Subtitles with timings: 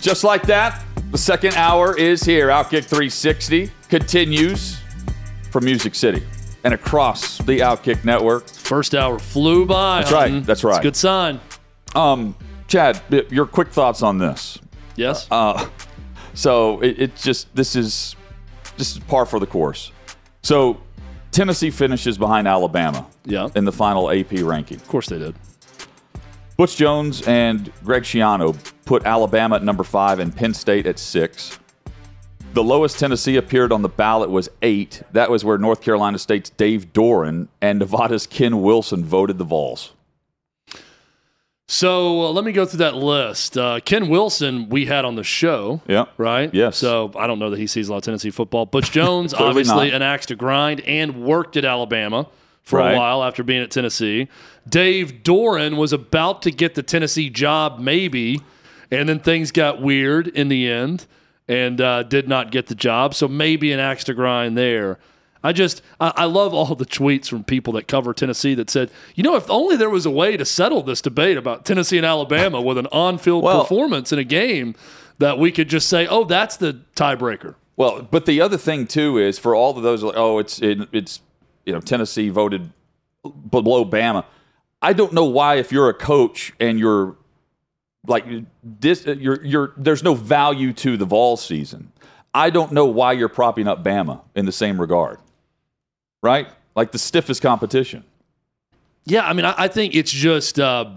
[0.00, 2.48] Just like that, the second hour is here.
[2.48, 4.78] Outkick 360 continues
[5.50, 6.22] from Music City
[6.64, 8.48] and across the Outkick network.
[8.48, 10.00] First hour flew by.
[10.00, 10.44] That's right.
[10.44, 10.82] That's right.
[10.82, 11.40] good sign.
[11.94, 14.58] Um, Chad, your quick thoughts on this?
[14.96, 15.26] Yes.
[15.30, 15.68] Uh,
[16.34, 18.14] so it, it just this is
[18.76, 19.92] this is par for the course.
[20.42, 20.80] So
[21.30, 23.48] Tennessee finishes behind Alabama yeah.
[23.54, 24.76] in the final AP ranking.
[24.76, 25.34] Of course they did.
[26.58, 31.56] Butch Jones and Greg Schiano put Alabama at number five and Penn State at six.
[32.52, 35.04] The lowest Tennessee appeared on the ballot was eight.
[35.12, 39.92] That was where North Carolina State's Dave Doeren and Nevada's Ken Wilson voted the Vols.
[41.68, 43.56] So uh, let me go through that list.
[43.56, 45.80] Uh, Ken Wilson, we had on the show.
[45.86, 46.06] Yeah.
[46.16, 46.52] Right?
[46.52, 46.76] Yes.
[46.76, 48.66] So I don't know that he sees a lot of Tennessee football.
[48.66, 49.94] Butch Jones, obviously not.
[49.94, 52.26] an axe to grind and worked at Alabama
[52.68, 52.94] for Right.
[52.94, 54.28] a while after being at Tennessee.
[54.68, 58.40] Dave Doeren was about to get the Tennessee job, maybe,
[58.90, 61.06] and then things got weird in the end
[61.48, 63.14] and uh, did not get the job.
[63.14, 64.98] So maybe an axe to grind there.
[65.42, 68.90] I just, I, I love all the tweets from people that cover Tennessee that said,
[69.14, 72.04] you know, if only there was a way to settle this debate about Tennessee and
[72.04, 74.74] Alabama with an on field Well- performance in a game
[75.18, 77.54] that we could just say, oh, that's the tiebreaker.
[77.76, 80.86] Well, but the other thing too is for all of those, like, oh, it's it,
[80.92, 81.20] it's
[81.68, 82.70] you know Tennessee voted
[83.50, 84.24] below Bama.
[84.80, 87.14] I don't know why if you're a coach and you're
[88.06, 88.24] like
[88.64, 91.92] this, you're you're there's no value to the Vol season.
[92.32, 95.18] I don't know why you're propping up Bama in the same regard,
[96.22, 96.48] right?
[96.74, 98.04] Like the stiffest competition.
[99.04, 100.90] Yeah, I mean, I, I think it's just uh,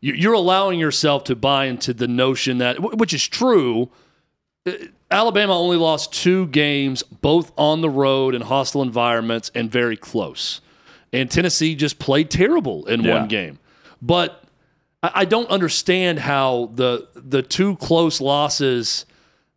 [0.00, 3.90] you- you're allowing yourself to buy into the notion that, which is true.
[4.66, 4.72] uh,
[5.14, 10.60] Alabama only lost two games, both on the road in hostile environments and very close.
[11.12, 13.20] And Tennessee just played terrible in Yeah.
[13.20, 13.60] one game.
[14.02, 14.42] But
[15.04, 19.06] I, I don't understand how the the two close losses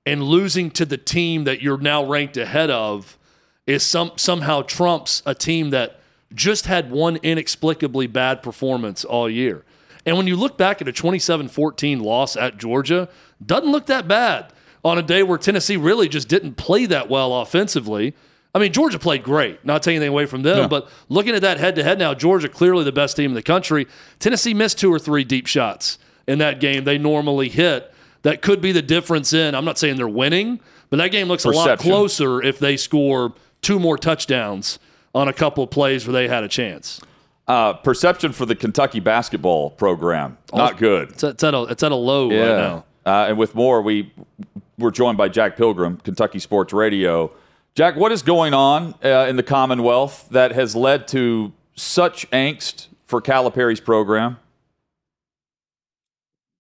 [0.06, 3.18] and losing to the team that you're now ranked ahead of
[3.66, 6.00] is some somehow trumps a team that
[6.35, 9.63] just had one inexplicably bad performance all year.
[10.06, 13.09] And when you look back at a 27-14 loss at Georgia,
[13.44, 17.33] doesn't look that bad on a day where Tennessee really just didn't play that well
[17.41, 18.13] offensively.
[18.55, 21.59] I mean, Georgia played great, not taking anything away from them, but looking at that
[21.59, 23.88] head to head now, Georgia clearly the best team in the country.
[24.19, 27.93] Tennessee missed two or three deep shots in that game they normally hit.
[28.23, 29.53] That could be the difference in.
[29.53, 33.33] I'm not saying they're winning, but that game looks a lot closer if they score
[33.61, 34.79] two more touchdowns
[35.13, 36.99] on a couple of plays where they had a chance.
[37.47, 41.11] Uh, perception for the Kentucky basketball program not good.
[41.11, 42.85] It's at, it's at, a, it's at a low right now.
[43.07, 44.12] Uh, and with more, we
[44.78, 47.31] we're joined by Jack Pilgrim, Kentucky Sports Radio.
[47.73, 52.88] Jack, what is going on uh, in the Commonwealth that has led to such angst
[53.06, 54.38] for Calipari's program?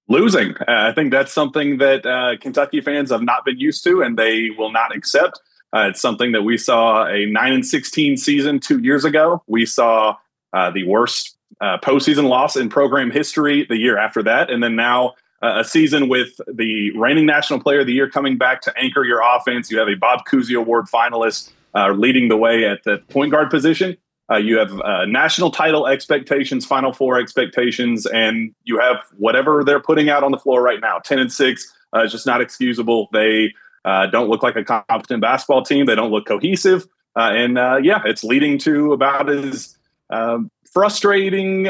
[0.07, 0.55] losing.
[0.59, 4.17] Uh, I think that's something that uh, Kentucky fans have not been used to, and
[4.17, 5.41] they will not accept.
[5.75, 9.43] Uh, it's something that we saw a nine and sixteen season two years ago.
[9.47, 10.15] We saw
[10.53, 15.15] uh, the worst postseason loss in program history the year after that, and then now.
[15.43, 19.21] A season with the reigning National Player of the Year coming back to anchor your
[19.21, 19.69] offense.
[19.69, 23.51] You have a Bob Cousy Award finalist uh, leading the way at the point guard
[23.51, 23.97] position.
[24.31, 29.79] Uh, you have uh, national title expectations, Final Four expectations, and you have whatever they're
[29.79, 30.97] putting out on the floor right now.
[30.97, 33.07] Ten and six uh, is just not excusable.
[33.13, 33.53] They
[33.85, 35.85] uh, don't look like a competent basketball team.
[35.85, 39.77] They don't look cohesive, uh, and yeah, it's leading to about as
[40.09, 41.67] um, frustrating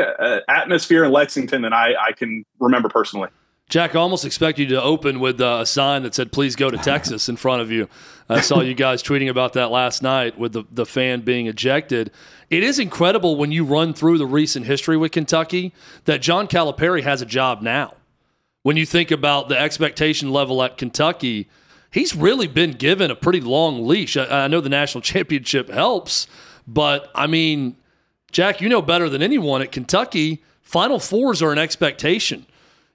[0.48, 3.30] atmosphere in Lexington than I, I can remember personally.
[3.70, 6.72] Jack, I almost expect you to open with uh, a sign that said, please go
[6.72, 7.90] to Texas in front of you.
[8.30, 12.10] I saw you guys tweeting about that last night with the, the fan being ejected.
[12.50, 15.74] It is incredible when you run through the recent history with Kentucky
[16.06, 17.96] that John Calipari has a job now.
[18.64, 21.50] When you think about the expectation level at Kentucky,
[21.92, 24.16] he's really been given a pretty long leash.
[24.16, 26.28] I, I know the national championship helps,
[26.66, 27.76] but I mean,
[28.32, 32.46] Jack, you know better than anyone at Kentucky, Final Fours are an expectation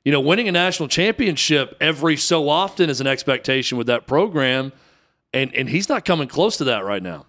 [0.04, 4.72] you know, winning a national championship every so often is an expectation with that program,
[5.32, 7.26] and and he's not coming close to that right now.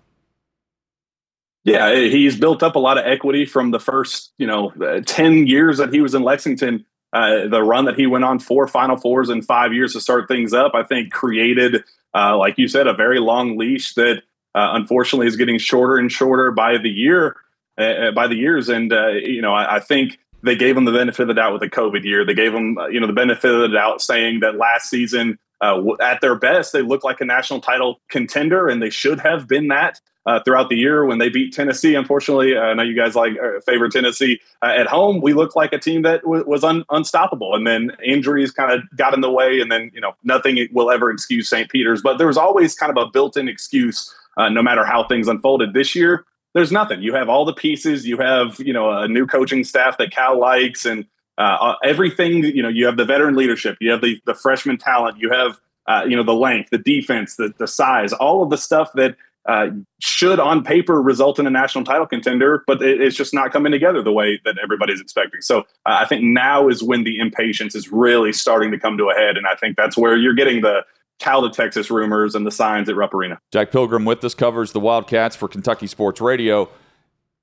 [1.66, 5.48] Yeah, he's built up a lot of equity from the first, you know, uh, 10
[5.48, 6.86] years that he was in Lexington.
[7.14, 10.28] Uh, the run that he went on four Final Fours in five years to start
[10.28, 11.84] things up, I think, created,
[12.14, 14.24] uh, like you said, a very long leash that
[14.56, 17.38] uh, unfortunately is getting shorter and shorter by the year,
[17.78, 18.68] uh, by the years.
[18.68, 21.62] And you know, I, I think they gave him the benefit of the doubt with
[21.62, 22.26] the COVID year.
[22.26, 25.82] They gave him, you know, the benefit of the doubt saying that last season, uh,
[26.02, 29.70] at their best, they looked like a national title contender, and they should have been
[29.70, 31.96] that uh, throughout the year when they beat Tennessee.
[31.96, 35.22] Unfortunately, uh, I know you guys like uh, favor Tennessee uh, at home.
[35.22, 38.82] We looked like a team that w- was un- unstoppable, and then injuries kind of
[38.98, 41.70] got in the way, and then you know nothing will ever excuse St.
[41.70, 44.14] Peter's, but there was always kind of a built-in excuse.
[44.36, 47.02] Uh, no matter how things unfolded this year, there's nothing.
[47.02, 48.06] You have all the pieces.
[48.06, 51.06] You have you know a new coaching staff that Cal likes, and
[51.38, 52.44] uh, uh, everything.
[52.44, 53.78] You know, you have the veteran leadership.
[53.82, 55.18] You have the the freshman talent.
[55.20, 58.58] You have uh, you know the length, the defense, the the size, all of the
[58.58, 59.16] stuff that
[59.46, 59.68] uh,
[60.00, 63.72] should on paper result in a national title contender, but it, it's just not coming
[63.72, 65.42] together the way that everybody's expecting.
[65.42, 69.10] So uh, I think now is when the impatience is really starting to come to
[69.10, 70.86] a head, and I think that's where you're getting the
[71.24, 73.40] Cal Texas rumors and the signs at Rupp Arena.
[73.52, 76.70] Jack Pilgrim with us covers the Wildcats for Kentucky Sports Radio.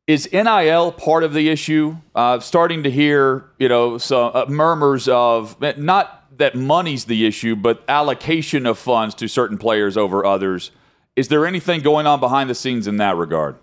[0.06, 1.97] Is NIL part of the issue?
[2.15, 7.56] Uh, starting to hear, you know, some uh, murmurs of not that money's the issue,
[7.56, 10.73] but allocation of funds to certain players over others.
[11.17, 13.56] Is there anything going on behind the scenes in that regard?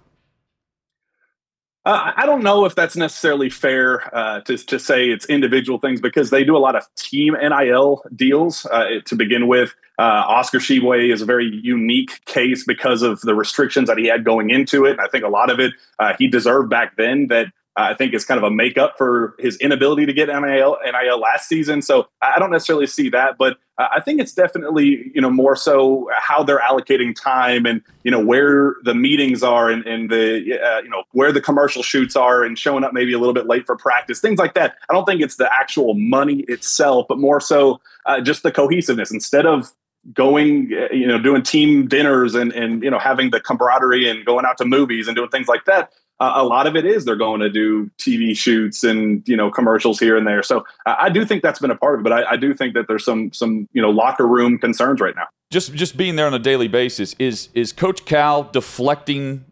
[1.87, 6.01] Uh, I don't know if that's necessarily fair uh, to, to say it's individual things
[6.01, 9.73] because they do a lot of team NIL deals uh, to begin with.
[9.97, 14.25] Uh, Oscar Tshiebwe is a very unique case because of the restrictions that he had
[14.25, 14.99] going into it.
[14.99, 18.25] I think a lot of it uh, he deserved back then that I think is
[18.25, 21.81] kind of a makeup for his inability to get NIL, NIL last season.
[21.81, 26.09] So I don't necessarily see that, but I think it's definitely you know more so
[26.13, 30.81] how they're allocating time and you know where the meetings are and, and the uh,
[30.81, 33.65] you know where the commercial shoots are and showing up maybe a little bit late
[33.65, 34.75] for practice, things like that.
[34.89, 39.11] I don't think it's the actual money itself, but more so uh, just the cohesiveness.
[39.11, 39.71] Instead of
[40.13, 44.45] going you know doing team dinners and and you know having the camaraderie and going
[44.45, 47.15] out to movies and doing things like that uh, a lot of it is they're
[47.15, 50.41] going to do TV shoots and you know commercials here and there.
[50.41, 52.53] So I, I do think that's been a part of it, but I, I, do
[52.53, 55.27] think that there's some some you know locker room concerns right now.
[55.51, 59.45] Just just being there on a daily basis is is Coach Cal deflecting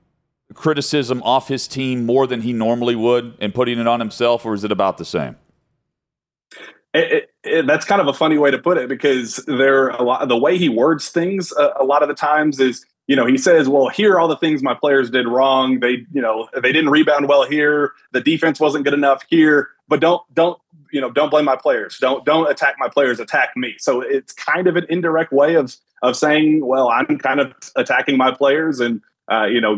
[0.53, 4.53] criticism off his team more than he normally would and putting it on himself, or
[4.53, 5.35] is it about the same?
[6.95, 10.01] It, it, it, that's kind of a funny way to put it because there a
[10.01, 13.25] lot the way he words things uh, a lot of the times is you know,
[13.25, 15.79] he says, well, here are all the things my players did wrong.
[15.79, 17.91] They, you know, they didn't rebound well here.
[18.11, 19.69] The defense wasn't good enough here.
[19.87, 20.59] But don't, don't,
[20.91, 21.97] you know, don't blame my players.
[21.99, 23.19] Don't, don't attack my players.
[23.19, 23.75] Attack me.
[23.77, 28.17] So it's kind of an indirect way of of saying, well, I'm kind of attacking
[28.17, 29.01] my players, and
[29.31, 29.75] uh, you know,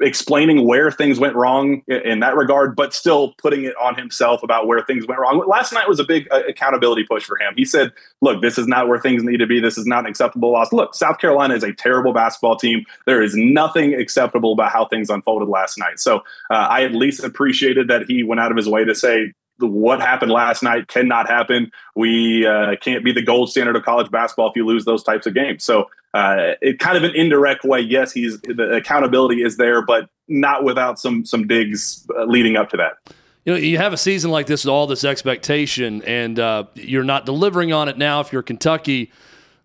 [0.00, 4.66] explaining where things went wrong in that regard, but still putting it on himself about
[4.66, 5.42] where things went wrong.
[5.48, 7.54] Last night was a big uh, accountability push for him.
[7.56, 9.60] He said, "Look, this is not where things need to be.
[9.60, 10.72] This is not an acceptable loss.
[10.72, 12.84] Look, South Carolina is a terrible basketball team.
[13.06, 15.98] There is nothing acceptable about how things unfolded last night.
[15.98, 16.18] So
[16.50, 20.00] uh, I at least appreciated that he went out of his way to say." what
[20.00, 21.70] happened last night cannot happen.
[21.94, 25.26] We uh, can't be the gold standard of college basketball if you lose those types
[25.26, 25.64] of games.
[25.64, 27.80] So uh, it kind of an indirect way.
[27.80, 32.70] Yes, he's the accountability is there, but not without some some digs uh, leading up
[32.70, 33.14] to that.
[33.44, 37.04] You know, you have a season like this with all this expectation, and uh, you're
[37.04, 38.20] not delivering on it now.
[38.20, 39.12] If you're Kentucky,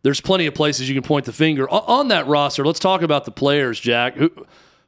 [0.04, 2.66] there's plenty of places you can point the finger on, on that roster.
[2.66, 4.16] Let's talk about the players, Jack.
[4.16, 4.32] Who,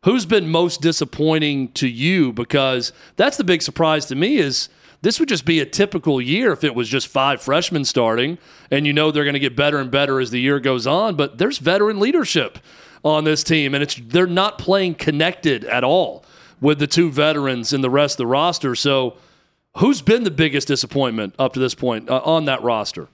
[0.03, 2.31] who's been most disappointing to you?
[2.31, 4.69] Because that's the big surprise to me is
[5.01, 8.37] this would just be a typical year if it was just five freshmen starting,
[8.71, 11.15] and you know they're going to get better and better as the year goes on.
[11.15, 12.59] But there's veteran leadership
[13.03, 16.25] on this team, and it's they're not playing connected at all
[16.59, 18.75] with the two veterans and the rest of the roster.
[18.75, 19.17] So,
[19.77, 23.07] who's been the biggest disappointment up to this point uh, on that roster?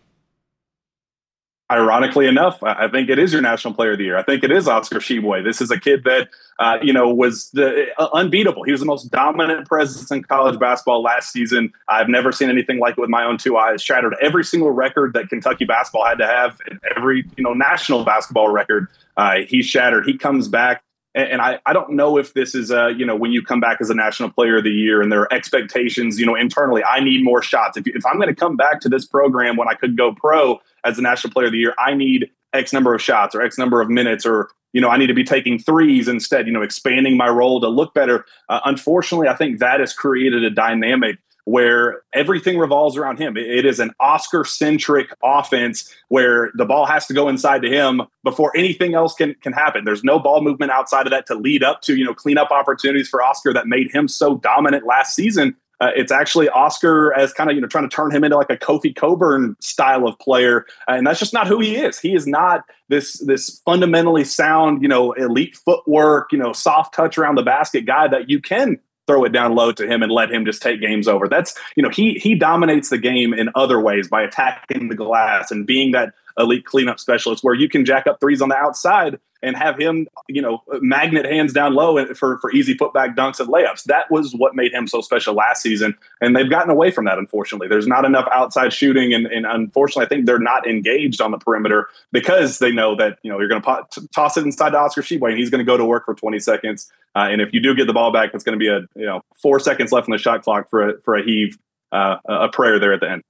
[1.72, 4.18] Ironically enough, I think it is your national player of the year.
[4.18, 5.44] I think it is Oscar Tshiebwe.
[5.44, 6.28] This is a kid that,
[6.60, 8.64] uh, you know, was the, uh, unbeatable.
[8.64, 11.72] He was the most dominant presence in college basketball last season.
[11.88, 13.82] I've never seen anything like it with my own two eyes.
[13.82, 16.60] Shattered every single record that Kentucky basketball had to have,
[16.96, 18.88] every, you know, national basketball record.
[19.18, 20.06] Uh, he shattered.
[20.06, 20.84] He comes back.
[21.16, 23.78] And, I, I don't know if this is, uh, you know, when you come back
[23.82, 27.02] as a national player of the year and there are expectations, you know, internally, I
[27.02, 27.78] need more shots.
[27.78, 30.60] If, if I'm going to come back to this program when I could go pro
[30.84, 33.60] as a national player of the year, I need X number of shots or X
[33.60, 36.64] number of minutes or, you know, I need to be taking threes instead, you know,
[36.64, 38.26] expanding my role to look better.
[38.50, 43.36] Uh, unfortunately, I think that has created a dynamic where everything revolves around him.
[43.36, 48.02] It is an Oscar centric offense where the ball has to go inside to him
[48.24, 49.84] before anything else can can happen.
[49.84, 52.52] There's no ball movement outside of that to lead up to, you know, clean up
[52.52, 55.56] opportunities for Oscar that made him so dominant last season.
[55.82, 58.50] Uh, it's actually Oscar as kind of you know trying to turn him into like
[58.50, 62.00] a Kofi Cockburn style of player, and that's just not who he is.
[62.00, 67.18] He is not this this fundamentally sound you know elite footwork, you know soft touch
[67.18, 70.32] around the basket guy that you can throw it down low to him and let
[70.32, 71.28] him just take games over.
[71.28, 75.52] That's you know he he dominates the game in other ways by attacking the glass
[75.52, 79.20] and being that elite cleanup specialist where you can jack up threes on the outside
[79.44, 83.50] and have him, you know, magnet hands down low for, for easy putback dunks and
[83.50, 83.84] layups.
[83.84, 85.96] That was what made him so special last season.
[86.22, 87.68] And they've gotten away from that, unfortunately.
[87.68, 89.14] There's not enough outside shooting.
[89.14, 93.20] And, and unfortunately, I think they're not engaged on the perimeter because they know that,
[93.22, 95.70] you know, you're going to toss it inside to Oscar Tshiebwe and he's going to
[95.70, 96.90] go to work for 20 seconds.
[97.14, 99.06] Uh, and if you do get the ball back, it's going to be a, you
[99.06, 101.58] know, four seconds left in the shot clock for a, for a heave,
[101.92, 103.24] uh, a prayer there at the end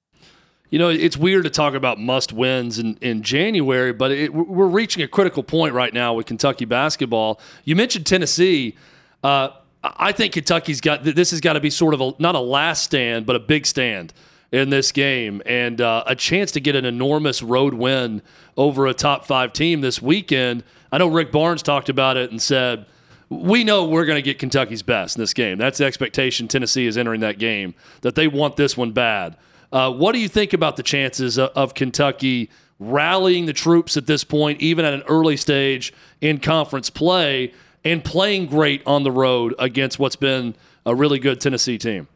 [0.70, 4.66] you know, it's weird to talk about must wins in, in January, but it, we're
[4.66, 7.40] reaching a critical point right now with Kentucky basketball.
[7.64, 8.76] You mentioned Tennessee.
[9.24, 9.50] Uh,
[9.84, 12.84] I think Kentucky's got this has got to be sort of a, not a last
[12.84, 14.14] stand, but a big stand
[14.52, 18.22] in this game and uh, a chance to get an enormous road win
[18.56, 20.64] over a top five team this weekend.
[20.92, 22.86] I know Rick Barnes talked about it and said,
[23.30, 25.58] we know we're going to get Kentucky's best in this game.
[25.58, 29.36] That's the expectation Tennessee is entering that game, that they want this one bad.
[29.74, 34.06] Uh, what do you think about the chances of, of, Kentucky rallying the troops at
[34.06, 37.52] this point, even at an early stage in conference play,
[37.84, 40.54] and playing great on the road against what's been
[40.86, 42.08] a really good Tennessee team?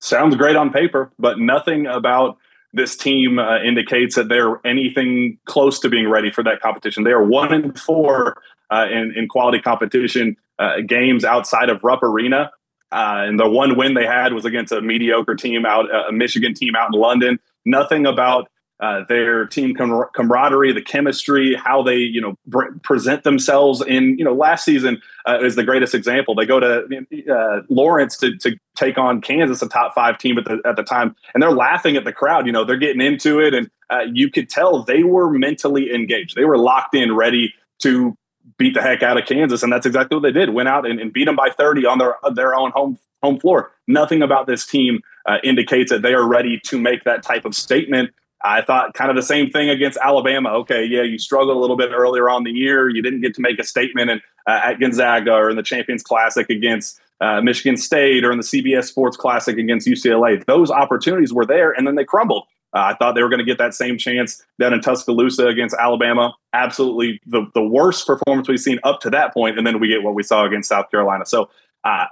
[0.00, 2.36] Sounds great on paper, but nothing about
[2.74, 7.04] this team uh, indicates that they're anything close to being ready for that competition.
[7.04, 8.36] They are one and four
[8.70, 12.50] uh, in, in quality competition uh, games outside of Rupp Arena.
[12.92, 16.52] Uh, and the one win they had was against a mediocre team out, a Michigan
[16.54, 17.40] team out in London.
[17.64, 18.48] Nothing about
[18.82, 23.80] uh, their team com- camaraderie, the chemistry, how they you know br- present themselves.
[23.80, 26.34] In you know last season uh, is the greatest example.
[26.34, 26.84] They go to
[27.32, 30.82] uh, Lawrence to, to take on Kansas, a top five team at the at the
[30.82, 32.44] time, and they're laughing at the crowd.
[32.44, 36.34] You know they're getting into it, and uh, you could tell they were mentally engaged.
[36.34, 38.16] They were locked in, ready to
[38.58, 40.50] beat the heck out of Kansas, and that's exactly what they did.
[40.50, 43.72] Went out and, and beat them by 30 on their their own home home floor.
[43.86, 47.54] Nothing about this team uh, indicates that they are ready to make that type of
[47.54, 48.10] statement.
[48.44, 50.50] I thought kind of the same thing against Alabama.
[50.50, 52.88] Okay, yeah, you struggled a little bit earlier on the year.
[52.88, 56.02] You didn't get to make a statement and, uh, at Gonzaga or in the Champions
[56.02, 60.44] Classic against uh, Michigan State or in the CBS Sports Classic against UCLA.
[60.44, 62.46] Those opportunities were there, and then they crumbled.
[62.74, 65.76] Uh, I thought they were going to get that same chance down in Tuscaloosa against
[65.78, 66.34] Alabama.
[66.52, 70.02] Absolutely the, the worst performance we've seen up to that point, and then we get
[70.02, 71.26] what we saw against South Carolina.
[71.26, 71.50] So
[71.84, 72.06] uh,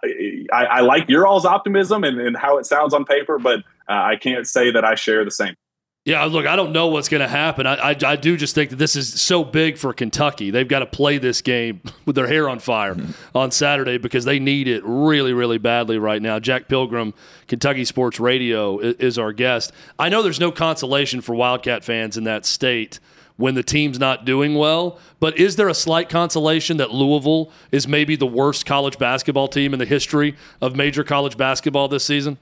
[0.52, 3.92] I, I, like your all's optimism and, and, how it sounds on paper, but uh,
[3.92, 5.54] I can't say that I share the same.
[6.10, 7.68] Yeah, look, I don't know what's going to happen.
[7.68, 10.50] I, I, I, do just think that this is so big for Kentucky.
[10.50, 13.12] They've got to play this game with their hair on fire mm-hmm.
[13.32, 16.40] on Saturday because they need it really, really badly right now.
[16.40, 17.14] Jack Pilgrim,
[17.46, 19.70] Kentucky Sports Radio, is, is our guest.
[20.00, 22.98] I know there's no consolation for Wildcat fans in that state
[23.36, 27.86] when the team's not doing well, but is there a slight consolation that Louisville is
[27.86, 32.36] maybe the worst college basketball team in the history of major college basketball this season?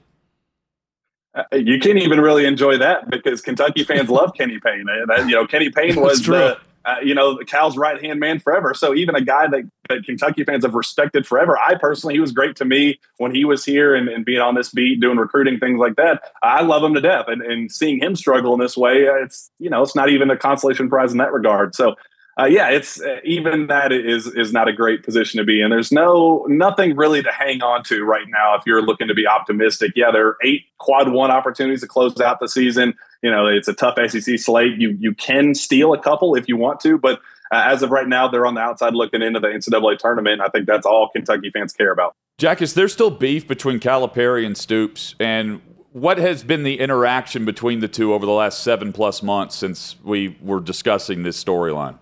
[1.35, 4.85] Uh, you can't even really enjoy that because Kentucky fans love Kenny Payne.
[4.89, 8.73] And, you know, Kenny Payne was the, uh, you know, Cal's right hand man forever.
[8.73, 11.55] So even a guy that, that Kentucky fans have respected forever.
[11.57, 14.55] I personally, he was great to me when he was here and, and being on
[14.55, 16.23] this beat, doing recruiting, things like that.
[16.41, 17.25] I love him to death.
[17.27, 20.31] And, and seeing him struggle in this way, uh, it's, you know, it's not even
[20.31, 21.75] a consolation prize in that regard.
[21.75, 21.95] So
[22.39, 25.71] uh, yeah, it's uh, even that is is not a great position to be in.
[25.71, 29.27] There's no nothing really to hang on to right now if you're looking to be
[29.27, 29.91] optimistic.
[29.95, 32.93] Yeah, there are eight quad one opportunities to close out the season.
[33.21, 34.77] You know, it's a tough SEC slate.
[34.77, 37.19] You you can steal a couple if you want to, but
[37.51, 40.39] uh, as of right now, they're on the outside looking into the NCAA tournament.
[40.39, 42.15] I think that's all Kentucky fans care about.
[42.37, 45.13] Jack, is there still beef between Calipari and Stoops?
[45.19, 49.57] And what has been the interaction between the two over the last seven plus months
[49.57, 51.97] since we were discussing this storyline?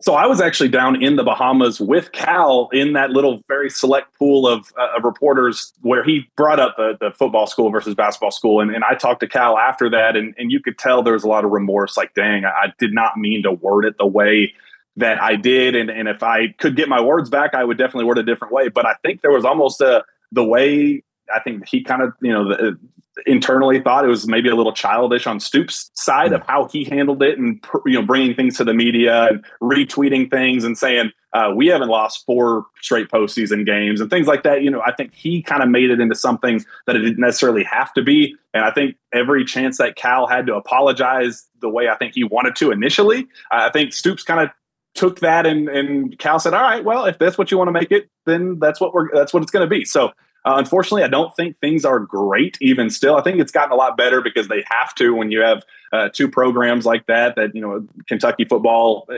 [0.00, 4.16] So I was actually down in the Bahamas with Cal in that little very select
[4.16, 8.30] pool of, uh, of reporters where he brought up the, the football school versus basketball
[8.30, 8.60] school.
[8.60, 11.24] And, and I talked to Cal after that, and, and you could tell there was
[11.24, 14.54] a lot of remorse like, dang, I, did not mean to word it the way
[14.96, 15.74] that I did.
[15.74, 18.24] And, and if I could get my words back, I would definitely word it a
[18.24, 18.68] different way.
[18.68, 21.02] But I think there was almost a, the way
[21.34, 22.78] I think he kind of, you know, the,
[23.26, 27.22] internally thought it was maybe a little childish on Stoops' side of how he handled
[27.22, 31.52] it and you know bringing things to the media and retweeting things and saying uh,
[31.54, 34.62] we haven't lost four straight postseason games and things like that.
[34.62, 37.64] You know, I think he kind of made it into something that it didn't necessarily
[37.64, 38.34] have to be.
[38.54, 42.24] And I think every chance that Cal had to apologize the way I think he
[42.24, 44.50] wanted to initially, I think Stoops kind of
[44.94, 47.72] took that and, and Cal said, all right, well, if that's what you want to
[47.72, 49.84] make it, then that's what we're, that's what it's going to be.
[49.84, 50.12] So
[50.48, 53.16] Uh, unfortunately, I don't think things are great even still.
[53.16, 55.62] I think it's gotten a lot better because they have to when you have
[55.92, 57.36] uh, two programs like that.
[57.36, 59.16] That you know, Kentucky football uh,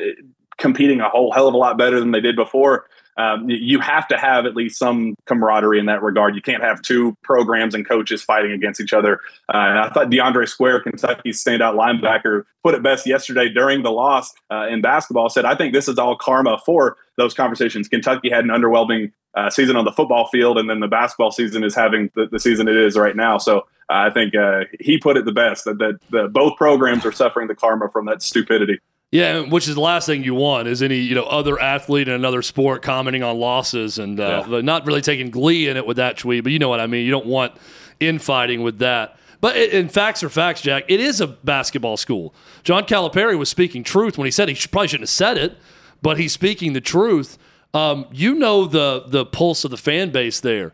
[0.59, 2.87] competing a whole hell of a lot better than they did before
[3.21, 6.35] um, you have to have at least some camaraderie in that regard.
[6.35, 9.21] You can't have two programs and coaches fighting against each other.
[9.53, 13.91] Uh, and I thought DeAndre Square, Kentucky's standout linebacker, put it best yesterday during the
[13.91, 15.29] loss uh, in basketball.
[15.29, 17.89] Said, "I think this is all karma for those conversations.
[17.89, 21.65] Kentucky had an underwhelming uh, season on the football field, and then the basketball season
[21.65, 23.39] is having the, the season it is right now.
[23.39, 27.11] So." I think uh, he put it the best that, that, that both programs are
[27.11, 28.79] suffering the karma from that stupidity.
[29.11, 32.15] Yeah, which is the last thing you want is any you know other athlete in
[32.15, 34.61] another sport commenting on losses and uh, yeah.
[34.61, 36.45] not really taking glee in it with that tweet.
[36.45, 37.05] But you know what I mean.
[37.05, 37.55] You don't want
[37.99, 39.19] infighting with that.
[39.41, 40.85] But in facts are facts, Jack.
[40.87, 42.35] It is a basketball school.
[42.63, 45.57] John Calipari was speaking truth when he said he should, probably shouldn't have said it,
[46.03, 47.37] but he's speaking the truth.
[47.73, 50.73] Um, you know the the pulse of the fan base there.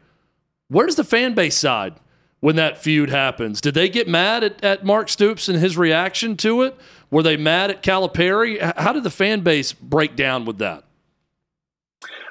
[0.69, 1.95] Where does the fan base side
[2.41, 3.61] when that feud happens?
[3.61, 6.77] Did they get mad at, at Mark Stoops and his reaction to it?
[7.11, 8.61] Were they mad at Calipari?
[8.77, 10.85] How did the fan base break down with that?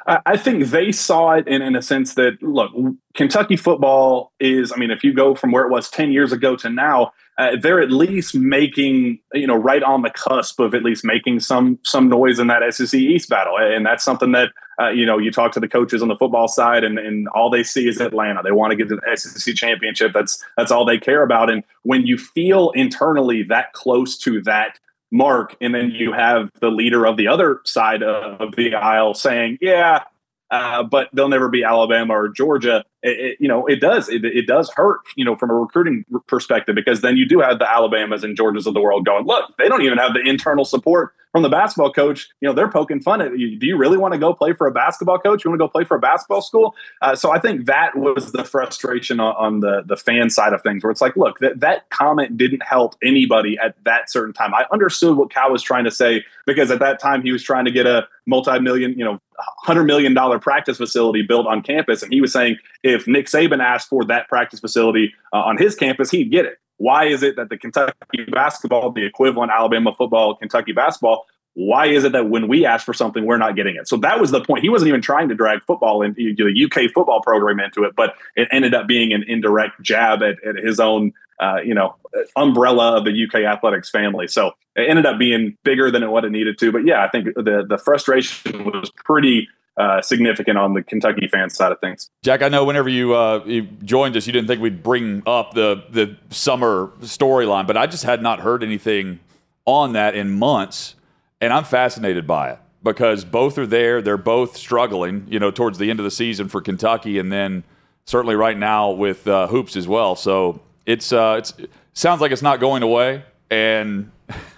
[0.07, 2.71] I think they saw it in, in a sense that look,
[3.15, 4.71] Kentucky football is.
[4.71, 7.55] I mean, if you go from where it was ten years ago to now, uh,
[7.59, 11.79] they're at least making you know right on the cusp of at least making some
[11.83, 15.31] some noise in that SEC East battle, and that's something that uh, you know you
[15.31, 18.43] talk to the coaches on the football side, and, and all they see is Atlanta.
[18.43, 20.13] They want to get to the SEC championship.
[20.13, 21.49] That's that's all they care about.
[21.49, 24.79] And when you feel internally that close to that
[25.15, 25.55] mark.
[25.61, 30.03] And then you have the leader of the other side of the aisle saying, yeah,
[30.51, 32.83] uh, but they'll never be Alabama or Georgia.
[33.01, 34.09] It, it, you know, it does.
[34.09, 37.59] It, it, does hurt, you know, from a recruiting perspective, because then you do have
[37.59, 40.65] the Alabamas and Georgias of the world going, look, they don't even have the internal
[40.65, 43.59] support from the basketball coach, you know, they're poking fun at you.
[43.59, 45.43] Do you really want to go play for a basketball coach?
[45.43, 46.73] You want to go play for a basketball school?
[47.01, 50.61] Uh, so I think that was the frustration on, on, the the fan side of
[50.61, 54.53] things, where it's like, look, that that comment didn't help anybody at that certain time.
[54.53, 57.65] I understood what Cal was trying to say because at that time he was trying
[57.65, 62.13] to get a multi-million, you know, hundred million dollar practice facility built on campus, and
[62.13, 66.09] he was saying if Nick Saban asked for that practice facility uh, on his campus,
[66.11, 66.59] he'd get it.
[66.77, 67.93] Why is it that the Kentucky
[68.31, 72.93] basketball, the equivalent Alabama football, Kentucky basketball, why is it that when we ask for
[72.93, 73.87] something, we're not getting it?
[73.87, 74.61] So that was the point.
[74.61, 78.15] He wasn't even trying to drag football and the UK football program into it, but
[78.35, 81.95] it ended up being an indirect jab at, at his own, uh, you know,
[82.35, 84.27] umbrella of the UK athletics family.
[84.27, 86.71] So it ended up being bigger than it what it needed to.
[86.71, 91.49] But yeah, I think the the frustration was pretty uh, significant on the Kentucky fan
[91.49, 92.09] side of things.
[92.23, 95.53] Jack, I know whenever you, uh, you joined us, you didn't think we'd bring up
[95.53, 99.19] the the summer storyline, but I just had not heard anything
[99.65, 100.95] on that in months,
[101.41, 104.01] and I'm fascinated by it because both are there.
[104.01, 107.63] They're both struggling, you know, towards the end of the season for Kentucky, and then
[108.05, 110.15] certainly right now with uh, hoops as well.
[110.15, 114.11] So it's uh, it's it sounds like it's not going away, and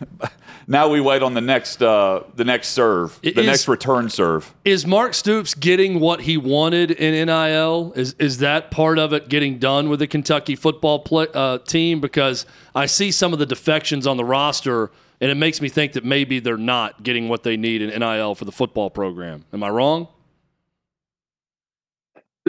[0.68, 4.54] now we wait on the next uh, the next serve, the is, next return serve.
[4.66, 7.94] Is Mark Stoops getting what he wanted in NIL?
[7.96, 12.02] Is is that part of it getting done with the Kentucky football play, uh, team?
[12.02, 15.94] Because I see some of the defections on the roster, and it makes me think
[15.94, 19.46] that maybe they're not getting what they need in NIL for the football program.
[19.54, 20.08] Am I wrong?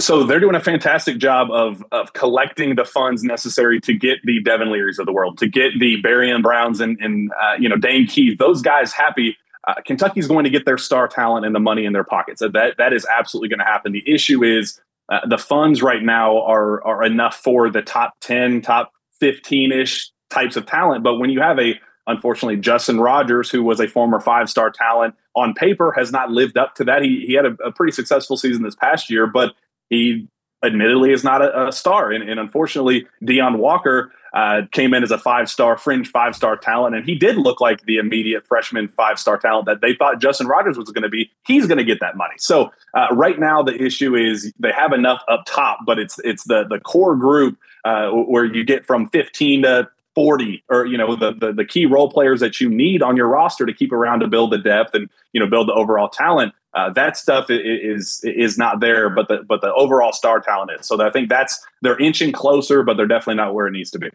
[0.00, 4.40] so they're doing a fantastic job of of collecting the funds necessary to get the
[4.42, 7.76] Devin Learys of the world, to get the Barion Browns and and uh, you know
[7.76, 9.37] Dane Keith, those guys happy.
[9.66, 12.38] Uh, Kentucky's going to get their star talent and the money in their pockets.
[12.38, 13.92] So that that is absolutely going to happen.
[13.92, 18.62] The issue is uh, the funds right now are are enough for the top ten,
[18.62, 21.02] top fifteen ish types of talent.
[21.02, 21.74] But when you have a
[22.09, 26.59] unfortunately Justin Rogers, who was a former five star talent on paper, has not lived
[26.59, 27.03] up to that.
[27.03, 29.55] He he had a, a pretty successful season this past year, but
[29.88, 30.27] he
[30.64, 32.11] admittedly is not a, a star.
[32.11, 36.57] And, and, unfortunately, Deone Walker uh, came in as a five star, fringe five star
[36.57, 36.97] talent.
[36.97, 40.47] And he did look like the immediate freshman five star talent that they thought Justin
[40.47, 41.31] Rogers was going to be.
[41.47, 42.35] He's going to get that money.
[42.38, 46.44] So uh, right now, the issue is they have enough up top, but it's it's
[46.44, 51.14] the, the core group uh, where you get from 15 to 40 or you know
[51.14, 54.18] the, the, the key role players that you need on your roster to keep around
[54.18, 58.20] to build the depth and you know build the overall talent uh, that stuff is
[58.24, 60.87] is not there, but the but the overall star talent is.
[60.87, 63.98] So I think that's they're inching closer, but they're definitely not where it needs to
[63.98, 64.11] be.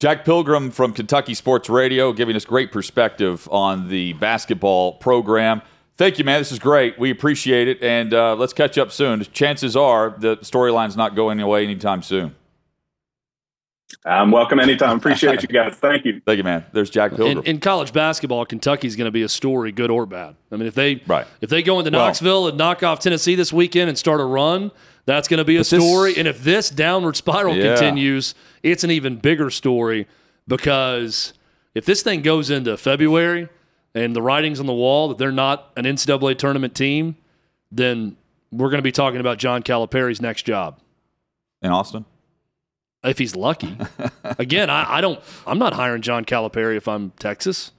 [0.00, 5.62] Jack Pilgrim from Kentucky Sports Radio giving us great perspective on the basketball program.
[5.96, 6.40] Thank you, man.
[6.40, 6.98] This is great.
[6.98, 9.22] We appreciate it, and uh, let's catch up soon.
[9.32, 12.34] Chances are the storyline's not going away anytime soon.
[14.06, 14.96] I'm welcome anytime.
[14.96, 15.74] Appreciate you guys.
[15.76, 16.20] Thank you.
[16.26, 16.64] Thank you, man.
[16.72, 17.38] There's Jack Pilgrim.
[17.38, 20.36] In, in college basketball, Kentucky's going to be a story, good or bad.
[20.50, 21.26] I mean, if they Right.
[21.40, 24.24] if they go into Well- Knoxville and knock off Tennessee this weekend and start a
[24.24, 24.70] run,
[25.06, 26.14] that's going to be a But this- story.
[26.16, 27.74] and if this downward spiral Yeah.
[27.76, 30.06] continues, it's an even bigger story
[30.48, 31.34] because
[31.74, 33.48] if this thing goes into February
[33.94, 37.16] and the writing's on the wall that they're not an NCAA tournament team,
[37.70, 38.16] then
[38.50, 40.78] we're going to be talking about John Calipari's next job
[41.62, 42.04] in Austin.
[43.04, 43.76] If he's lucky.
[44.38, 45.20] Again, I, I don't.
[45.46, 47.70] I'm not hiring John Calipari if I'm Texas.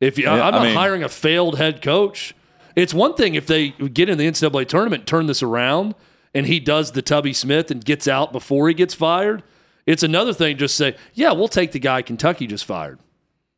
[0.00, 2.34] If you, Yeah, I'm I not mean- hiring a failed head coach.
[2.76, 5.94] It's one thing if they get in the NCAA tournament, turn this around,
[6.34, 9.44] and he does the Tubby Smith and gets out before he gets fired.
[9.86, 12.98] It's another thing just say, yeah, we'll take the guy Kentucky just fired.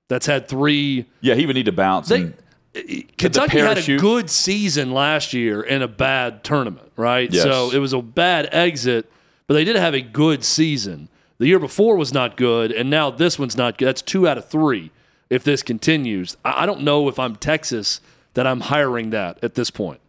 [0.09, 1.07] That's had three.
[1.23, 2.09] Yeah, he would need to bounce.
[2.09, 2.35] They, and-
[2.75, 7.33] eh, eh, Kentucky had a good season last year and a bad tournament, right?
[7.33, 7.45] Yes.
[7.45, 9.11] So it was a bad exit,
[9.47, 11.09] but they did have a good season.
[11.39, 13.87] The year before was not good, and now this one's not good.
[13.87, 14.91] That's two out of three
[15.29, 16.37] if this continues.
[16.45, 18.01] I don't know if I'm Texas
[18.35, 20.01] that I'm hiring that at this point.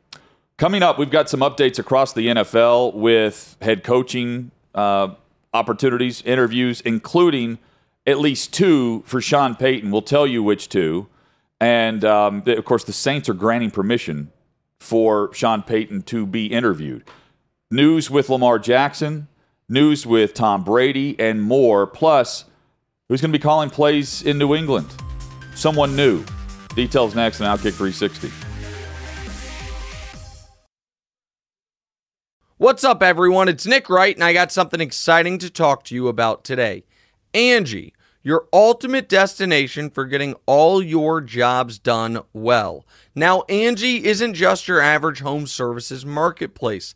[0.57, 5.09] Coming up, we've got some updates across the NFL with head coaching uh,
[5.53, 7.59] opportunities, interviews, including
[8.05, 9.91] at least two for Sean Payton.
[9.91, 11.07] We'll tell you which two.
[11.59, 14.31] And um, of course, the Saints are granting permission
[14.79, 17.03] for Sean Payton to be interviewed.
[17.69, 19.27] News with Lamar Jackson,
[19.67, 21.85] news with Tom Brady, and more.
[21.85, 22.45] Plus,
[23.09, 24.87] who's going to be calling plays in New England?
[25.53, 26.23] Someone new.
[26.75, 28.31] Details next on Outkick 360.
[32.55, 33.49] What's up, everyone?
[33.49, 36.85] It's Nick Wright, and I got something exciting to talk to you about today.
[37.33, 42.85] Angie, your ultimate destination for getting all your jobs done well.
[43.13, 46.95] Now, Angie isn't just your average home services marketplace.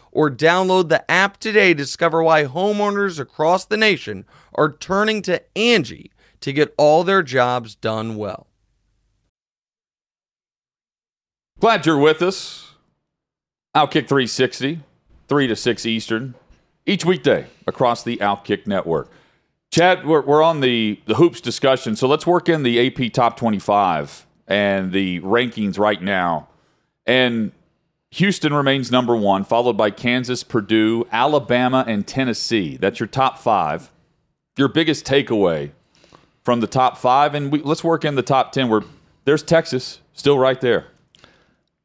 [0.11, 5.41] or download the app today to discover why homeowners across the nation are turning to
[5.57, 8.47] Angie to get all their jobs done well.
[11.59, 12.73] Glad you're with us.
[13.75, 14.81] Outkick 360,
[15.29, 16.35] 3 to 6 Eastern,
[16.85, 19.09] each weekday across the Outkick network.
[19.71, 23.37] Chad, we're, we're on the, the hoops discussion, so let's work in the AP Top
[23.37, 26.49] 25 and the rankings right now.
[27.05, 27.53] And
[28.11, 32.75] Houston remains number one, followed by Kansas, Purdue, Alabama, and Tennessee.
[32.75, 33.89] That's your top five.
[34.57, 35.71] Your biggest takeaway
[36.43, 38.81] from the top five, and we, let's work in the top 10 where
[39.23, 40.87] there's Texas still right there.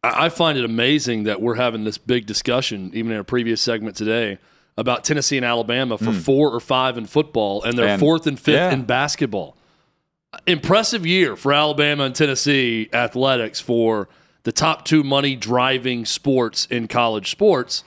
[0.02, 3.96] I find it amazing that we're having this big discussion, even in a previous segment
[3.96, 4.38] today,
[4.76, 6.18] about Tennessee and Alabama for hmm.
[6.18, 7.88] four or five in football, and they're.
[7.88, 8.72] And- fourth and fifth yeah.
[8.72, 9.56] in basketball.
[10.46, 14.08] Impressive year for Alabama and Tennessee athletics for
[14.46, 17.82] the top two money driving sports in college sports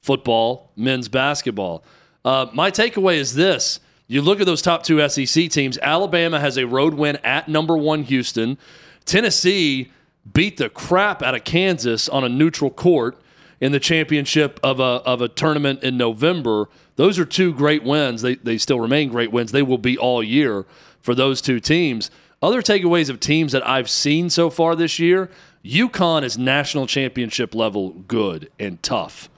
[0.00, 1.84] football, men's basketball.
[2.24, 3.78] Uh, my takeaway is this.
[4.06, 5.76] You look at those top two SEC teams.
[5.82, 8.56] Alabama has a road win at number one Houston.
[9.04, 9.92] Tennessee
[10.32, 13.20] beat the crap out of Kansas on a neutral court
[13.60, 16.70] in the championship of a, of a tournament in November.
[16.96, 18.22] Those are two great wins.
[18.22, 19.52] They, they still remain great wins.
[19.52, 20.64] They will be all year
[21.02, 22.10] for those two teams.
[22.40, 25.28] Other takeaways of teams that I've seen so far this year
[25.68, 29.28] UConn is national championship level good and tough.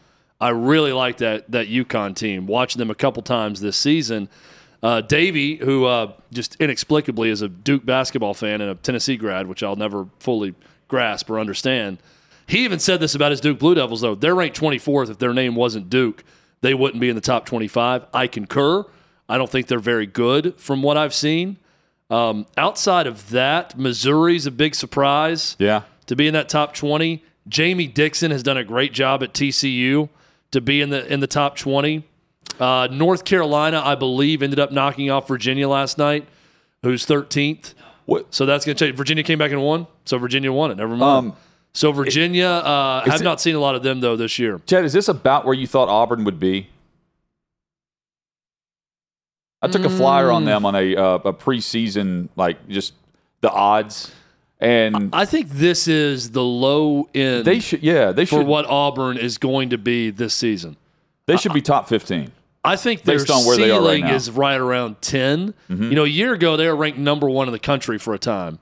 [0.41, 2.47] I really like that that UConn team.
[2.47, 4.29] Watching them a couple times this season.
[4.83, 9.47] Uh, Davey, who uh, just inexplicably is a Duke basketball fan and a Tennessee grad,
[9.47, 10.55] which I'll never fully
[10.89, 11.99] grasp or understand.
[12.47, 14.15] He even said this about his Duke Blue Devils, though.
[14.15, 15.11] They're ranked 24th.
[15.11, 16.25] If their name wasn't Duke,
[16.63, 18.07] they wouldn't be in the top 25.
[18.15, 18.87] I concur.
[19.29, 21.59] I don't think they're very good from what I've seen.
[22.09, 25.83] Um, outside of that, Missouri's a big surprise Yeah.
[26.11, 27.23] To be in that top 20.
[27.47, 30.09] Jamie Dixon has done a great job at TCU
[30.51, 32.03] to be in the in the top 20.
[32.59, 36.27] Uh, North Carolina, I believe, ended up knocking off Virginia last night.
[36.83, 37.75] who's 13th.
[38.07, 38.35] What?
[38.35, 38.97] So that's going to change.
[38.97, 39.87] Virginia came back and won.
[40.05, 40.75] So Virginia won it.
[40.79, 41.29] Never mind.
[41.29, 41.37] Um,
[41.75, 44.61] so Virginia, uh, it- not seen a lot of them though this year.
[44.67, 46.67] Chad, is this about where you thought Auburn would be?
[49.63, 52.95] I took a flyer on them on a uh, a preseason, like just
[53.43, 54.11] the odds,
[54.61, 58.67] and I think this is the low end they should, yeah, they for should, what
[58.67, 60.77] Auburn is going to be this season.
[61.27, 62.33] they should be top fifteen.
[62.63, 64.05] I think their Based on where they are right ceiling.
[64.05, 64.15] Mm-hmm.
[64.15, 65.55] is right around 10.
[65.69, 68.19] You know, a year ago, they were ranked number one in the country for a
[68.19, 68.59] time,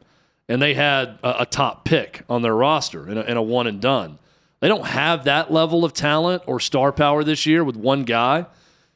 [0.48, 3.66] and they had a, a top pick on their roster and a, and a one
[3.66, 4.20] and done.
[4.61, 8.46] They don't have that level of talent or star power this year with one guy.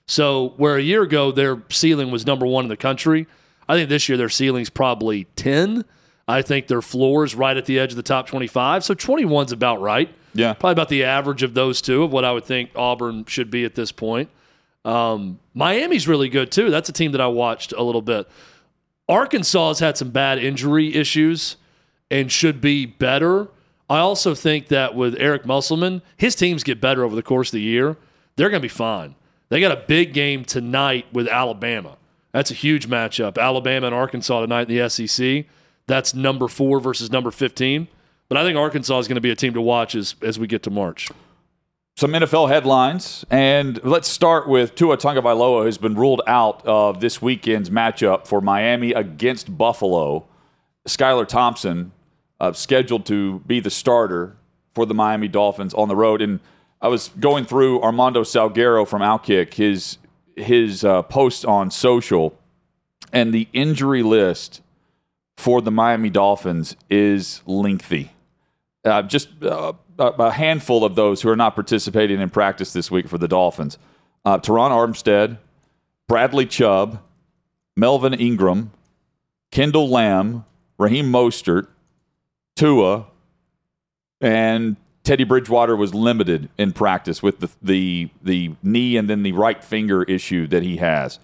[0.06, 3.26] So, where a year ago their ceiling was number one in the country,
[3.68, 5.84] I think this year their ceiling's probably 10.
[6.28, 8.84] I think their floor is right at the edge of the top 25.
[8.84, 10.08] So, 21's about right.
[10.34, 13.50] Yeah, Probably about the average of those two of what I would think Auburn should
[13.50, 14.30] be at this point.
[14.84, 16.70] Um, Miami's really good too.
[16.70, 18.26] That's a team that I watched a little bit.
[19.08, 21.56] Arkansas has had some bad injury issues
[22.10, 23.48] and should be better.
[23.90, 27.52] I also think that with Eric Musselman, his teams get better over the course of
[27.52, 27.96] the year.
[28.36, 29.14] They're going to be fine.
[29.50, 31.98] They got a big game tonight with Alabama.
[32.32, 33.36] That's a huge matchup.
[33.36, 35.44] Alabama and Arkansas tonight in the SEC.
[35.86, 37.88] That's number four versus number 15.
[38.28, 40.46] But I think Arkansas is going to be a team to watch as, as we
[40.46, 41.10] get to March.
[41.96, 47.20] some NFL headlines, and let's start with Tua Tagovailoa, who's been ruled out of this
[47.20, 50.24] weekend's matchup for Miami against Buffalo.
[50.88, 51.92] Skylar Thompson
[52.40, 54.36] uh, scheduled to be the starter
[54.74, 56.40] for the Miami Dolphins on the road, and
[56.80, 59.98] I was going through Armando Salguero from Outkick his
[60.34, 62.34] his uh, post on social,
[63.12, 64.62] and the injury list
[65.36, 68.12] for the Miami Dolphins is lengthy
[68.84, 73.08] uh, just uh, a handful of those who are not participating in practice this week
[73.08, 73.78] for the Dolphins.
[74.24, 75.38] Uh, Terron Armstead,
[76.08, 77.00] Bradley Chubb,
[77.76, 78.72] Melvin Ingram,
[79.50, 80.44] Kendall Lamm,
[80.78, 81.68] Raheem Mostert,
[82.56, 83.06] Tua,
[84.20, 89.32] and Teddy Bridgewater was limited in practice with the, the the knee and then the
[89.32, 91.18] right finger issue that he has.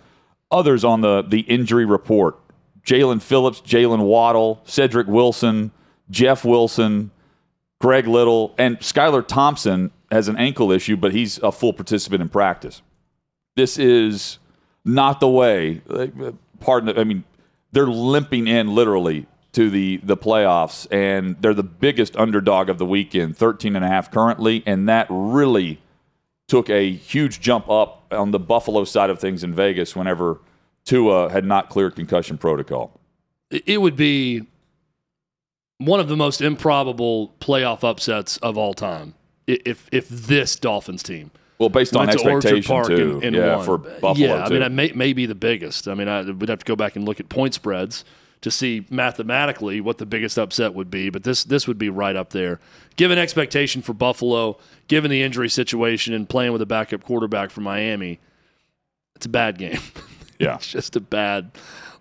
[0.51, 2.39] Others on the the injury report:
[2.85, 5.71] Jaelan Phillips, Jaylen Waddle, Cedric Wilson,
[6.11, 7.11] Jeff Wilson,
[7.81, 12.29] Greg Little, and Skylar Thompson has an ankle issue, but he's a full participant in
[12.29, 12.83] practice.
[13.57, 14.39] This is
[14.85, 15.83] not the way.
[16.61, 17.25] Pardon, I mean,
[17.73, 22.87] they're limping in literally to the the playoffs, and they're the biggest underdog of the
[22.87, 25.81] weekend, 13 and a half currently, and that really
[26.49, 30.41] took a huge jump up on the Buffalo side of things in Vegas whenever
[30.89, 32.99] Tua had not cleared concussion protocol.
[33.51, 34.47] it would be
[35.77, 39.15] one of the most improbable playoff upsets of all time
[39.47, 43.65] if if this Dolphins team Well, based on to expectation too, and, and yeah, won.
[43.67, 44.55] for Buffalo yeah, I too.
[44.55, 45.89] mean, it may, may be the biggest.
[45.89, 48.05] I mean, I would have to go back and look at point spreads
[48.41, 52.17] to see mathematically what the biggest upset would be, but this this would be right
[52.17, 52.61] up there.
[52.97, 57.61] Given expectation for Buffalo, given the injury situation and playing with a backup quarterback for
[57.61, 58.21] Miami,
[59.17, 59.81] it's a bad game.
[60.49, 60.57] yeah.
[60.57, 61.51] it's just a bad.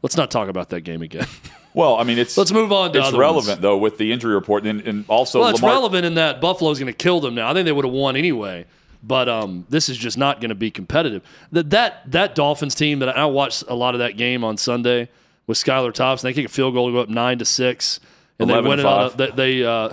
[0.01, 1.27] Let's not talk about that game again.
[1.73, 3.61] Well, I mean, it's Let's move on to it's relevant ones.
[3.61, 6.79] though with the injury report, and, and also Well, it's Lamar, relevant in that Buffalo's
[6.79, 7.51] going to kill them now.
[7.51, 8.65] I think they would have won anyway,
[9.03, 11.21] but um, this is just not going to be competitive.
[11.51, 15.07] That that that Dolphins team that I watched a lot of that game on Sunday
[15.45, 16.27] with Skylar Thompson.
[16.27, 17.99] They kick a field goal to go up nine to six,
[18.39, 18.87] and they 11 win to it.
[18.87, 19.89] On a, they, they uh,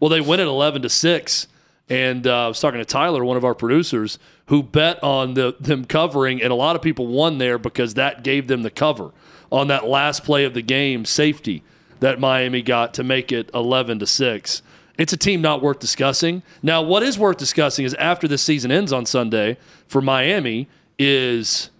[0.00, 1.46] well, they win it eleven to six.
[1.90, 5.56] And uh, I was talking to Tyler, one of our producers, who bet on the,
[5.58, 9.12] them covering, and a lot of people won there because that gave them the cover
[9.50, 11.62] on that last play of the game, safety
[12.00, 14.62] that Miami got to make it 11 to 6.
[14.98, 16.42] It's a team not worth discussing.
[16.62, 21.70] Now, what is worth discussing is after the season ends on Sunday for Miami is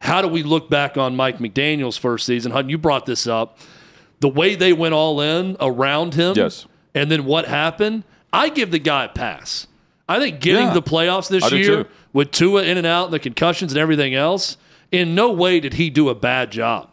[0.00, 2.50] how do we look back on Mike McDaniel's first season?
[2.50, 3.58] Hutton, you brought this up.
[4.20, 6.66] The way they went all in around him, Yes.
[6.94, 8.04] and then what happened?
[8.32, 9.66] I give the guy a pass.
[10.08, 10.74] I think getting Yeah.
[10.74, 11.90] the playoffs this year too.
[12.12, 14.56] with Tua in and out and the concussions and everything else,
[14.90, 16.88] in no way did he do a bad job.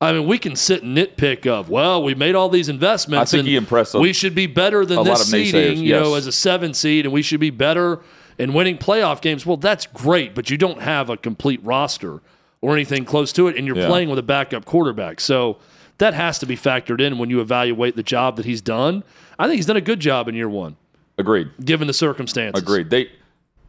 [0.00, 3.32] I mean, we can sit and nitpick of, well, we made all these investments.
[3.32, 6.14] I think and he impressed We should be better than a this seeding, you know,
[6.14, 8.00] as a seven seed, and we should be better
[8.38, 9.46] in winning playoff games.
[9.46, 12.20] Well, that's great, but you don't have a complete roster
[12.60, 13.86] or anything close to it, and you're Yeah.
[13.86, 15.18] playing with a backup quarterback.
[15.20, 15.56] So
[15.98, 19.02] that has to be factored in when you evaluate the job that he's done.
[19.38, 20.76] I think he's done a good job in year one,
[21.18, 22.62] agreed, given the circumstances.
[22.62, 22.90] agreed.
[22.90, 23.10] They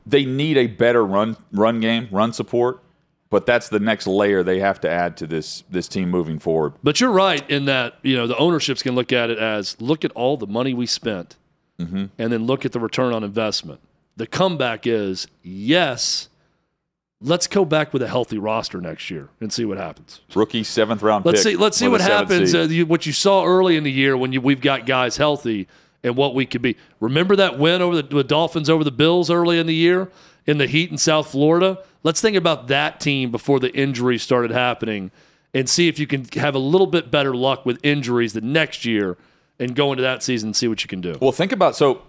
[0.06, 2.82] they need a better run run game, run support,
[3.30, 6.74] but that's the next layer they have to add to this this team moving forward.
[6.84, 10.06] But you're right in that you know the ownerships can look at it as look
[10.06, 11.36] at all the money we spent,
[11.80, 12.06] mm-hmm.
[12.18, 13.82] and then look at the return on investment.
[14.16, 16.30] The comeback is yes,
[17.22, 20.22] let's go back with a healthy roster next year and see what happens.
[20.36, 21.26] Rookie seventh round.
[21.26, 21.58] Let's pick see.
[21.58, 22.54] Let's see what happens.
[22.54, 25.68] Uh, you, what you saw early in the year when you, we've got guys healthy
[26.04, 26.78] and what we could be.
[27.00, 30.10] Remember that win over the with Dolphins over the Bills early in the year
[30.46, 31.80] in the Heat in South Florida.
[32.04, 35.12] Let's think about that team before the injuries started happening,
[35.54, 38.86] and see if you can have a little bit better luck with injuries the next
[38.86, 39.18] year
[39.60, 41.18] and go into that season and see what you can do.
[41.20, 42.04] Well, think about so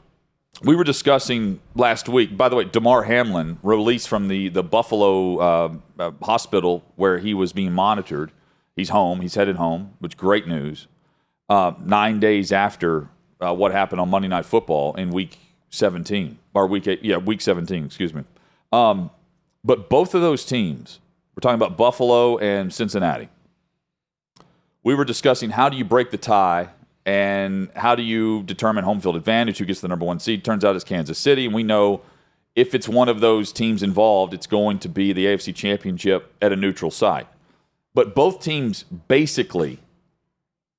[0.62, 2.37] we were discussing last week.
[2.37, 7.35] By the way, Damar Hamlin released from the the Buffalo uh, uh, hospital where he
[7.35, 8.33] was being monitored.
[8.77, 9.21] He's home.
[9.21, 10.87] He's headed home, which great news.
[11.49, 13.09] Uh, nine days after
[13.40, 15.38] uh, what happened on Monday Night Football in Week
[15.71, 17.87] 17 or Week eight, yeah, Week 17.
[17.87, 18.25] Excuse me.
[18.73, 19.11] Um,
[19.64, 21.01] but both of those teams,
[21.35, 23.29] we're talking about Buffalo and Cincinnati.
[24.83, 26.68] We were discussing how do you break the tie
[27.09, 29.57] and how do you determine home field advantage?
[29.57, 30.44] Who gets the number one seed?
[30.44, 32.03] Turns out it's Kansas City, and we know
[32.55, 36.53] if it's one of those teams involved, it's going to be the AFC Championship at
[36.53, 37.27] a neutral site.
[37.94, 39.79] But both teams basically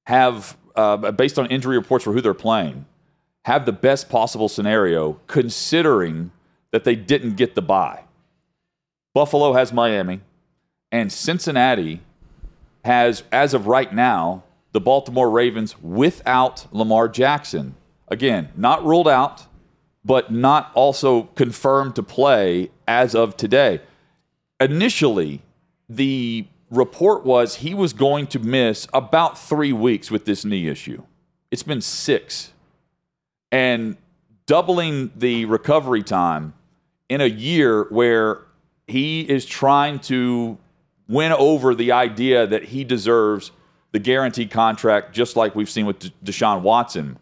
[0.06, 2.86] have, uh, based on injury reports for who they're playing,
[3.46, 6.30] have the best possible scenario considering
[6.70, 8.04] that they didn't get the bye.
[9.16, 10.22] Buffalo has Miami,
[10.92, 12.02] and Cincinnati
[12.86, 17.76] has, as of right now, the Baltimore Ravens without Lamar Jackson.
[18.08, 19.46] Again, not ruled out,
[20.06, 23.82] but not also confirmed to play as of today.
[24.60, 25.42] Initially,
[25.88, 31.04] the report was he was going to miss about three weeks with this knee issue.
[31.52, 32.54] It's been six.
[33.52, 33.98] And
[34.46, 36.54] doubling the recovery time
[37.08, 38.42] in a year where
[38.88, 40.58] he is trying to
[41.08, 43.52] win over the idea that he deserves
[43.92, 47.18] the guaranteed contract, just like we've seen with Deshaun Watson.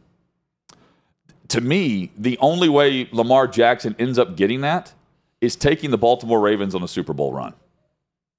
[1.49, 4.93] To me, the only way Lamar Jackson ends up getting that
[5.39, 7.53] is taking the Baltimore Ravens on a Super Bowl run.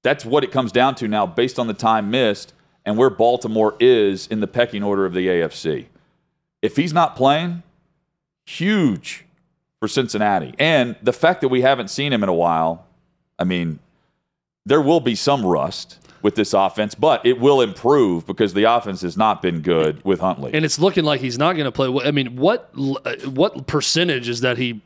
[0.03, 2.53] That's what it comes down to now, based on the time missed
[2.85, 5.87] and where Baltimore is in the pecking order of the AFC.
[6.61, 7.63] If he's not playing,
[8.45, 9.25] huge
[9.79, 10.53] for Cincinnati.
[10.59, 12.85] And the fact that we haven't seen him in a while,
[13.37, 13.79] I mean,
[14.65, 19.01] there will be some rust with this offense, but it will improve because the offense
[19.01, 20.53] has not been good with Huntley.
[20.53, 21.87] And it's looking like he's not going to play.
[22.05, 24.81] I mean, what uh, what percentage is that he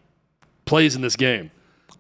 [0.66, 1.52] plays in this game?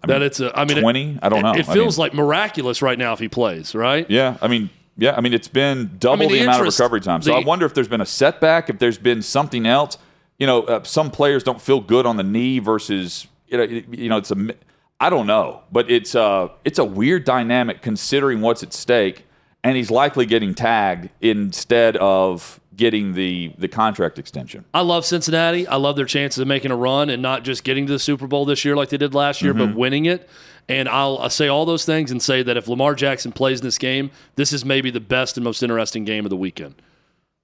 [0.07, 0.57] that it's a.
[0.57, 1.19] I mean, 20?
[1.21, 1.53] I don't know.
[1.53, 3.73] It I feels mean- like miraculous right now if he plays.
[3.73, 4.09] Right?
[4.09, 6.67] Yeah, I mean, yeah, I mean, it's been double I mean, the, the amount of
[6.67, 7.21] recovery time.
[7.21, 9.97] So the- I wonder if there's been a setback, if there's been something else.
[10.39, 14.09] You know, uh, some players don't feel good on the knee versus you know, you
[14.09, 14.55] know, it's a.
[15.03, 19.25] I don't know, but it's uh it's a weird dynamic considering what's at stake,
[19.63, 24.63] and he's likely getting tagged instead of getting the the contract extension.
[24.73, 25.67] I love Cincinnati.
[25.67, 28.27] I love their chances of making a run and not just getting to the Super
[28.27, 29.71] Bowl this year like they did last year, Mm-hmm.
[29.73, 30.29] but winning it.
[30.69, 33.65] And I'll, I'll say all those things and say that if Lamar Jackson plays in
[33.65, 36.75] this game, this is maybe the best and most interesting game of the weekend.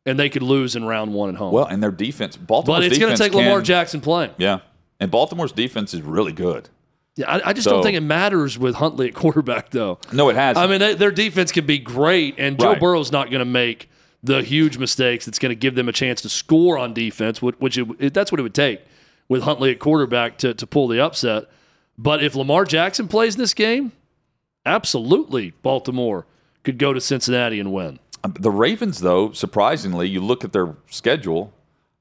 [0.06, 1.52] And they could lose in round one at home.
[1.54, 4.32] Well, and their defense, Baltimore's but it's going to take Lamar Jackson playing.
[4.38, 4.60] Yeah,
[5.02, 6.70] and Baltimore's defense is really good.
[7.20, 10.00] Yeah, I, I just So- don't think it matters with Huntley at quarterback, though.
[10.14, 10.56] No, it has.
[10.58, 12.80] I mean, they, their defense can be great, and Joe Right.
[12.80, 13.90] Burrow's not going to make
[14.24, 17.78] the huge mistakes that's going to give them a chance to score on defense, which,
[17.78, 18.82] it, it- that's what it would take
[19.28, 21.46] with Huntley at quarterback to, to pull the upset.
[21.98, 23.92] But if Lamar Jackson plays in this game,
[24.66, 26.26] absolutely, Baltimore
[26.64, 28.00] could go to Cincinnati and win.
[28.24, 31.54] Um, the Ravens, though, surprisingly, you look at their schedule,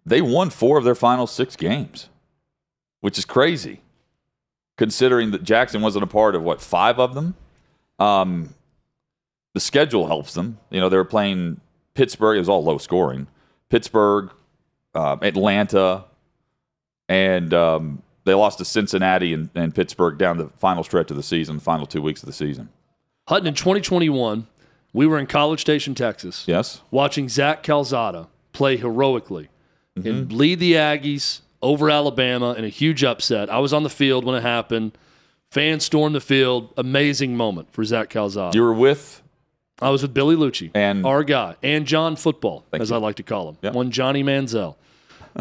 [0.06, 2.08] they won four of their final six games,
[3.00, 3.80] which is crazy,
[4.78, 7.34] considering that Jackson wasn't a part of what five of them.
[7.98, 8.54] Um,
[9.52, 10.58] the schedule helps them.
[10.70, 11.60] You know, they were playing
[11.94, 13.26] Pittsburgh; it was all low scoring.
[13.68, 14.30] Pittsburgh,
[14.94, 16.04] uh, Atlanta,
[17.08, 21.22] and um, they lost to Cincinnati and, and Pittsburgh down the final stretch of the
[21.22, 22.68] season, the final two weeks of the season.
[23.26, 24.46] Hutton, in 2021,
[24.94, 26.44] we were in College Station, Texas.
[26.46, 29.48] Yes, watching Zach Calzada play heroically
[29.98, 30.08] Mm-hmm.
[30.08, 33.50] and lead the Aggies over Alabama in a huge upset.
[33.50, 34.96] I was on the field when it happened.
[35.50, 36.72] Fans stormed the field.
[36.76, 38.56] Amazing moment for Zach Calzada.
[38.56, 39.22] you were with
[39.80, 42.96] I was with Billy Liucci, And- our guy, and John Football, as you.
[42.96, 43.58] I like to call him.
[43.62, 43.70] Yeah.
[43.70, 44.76] One Johnny Manziel.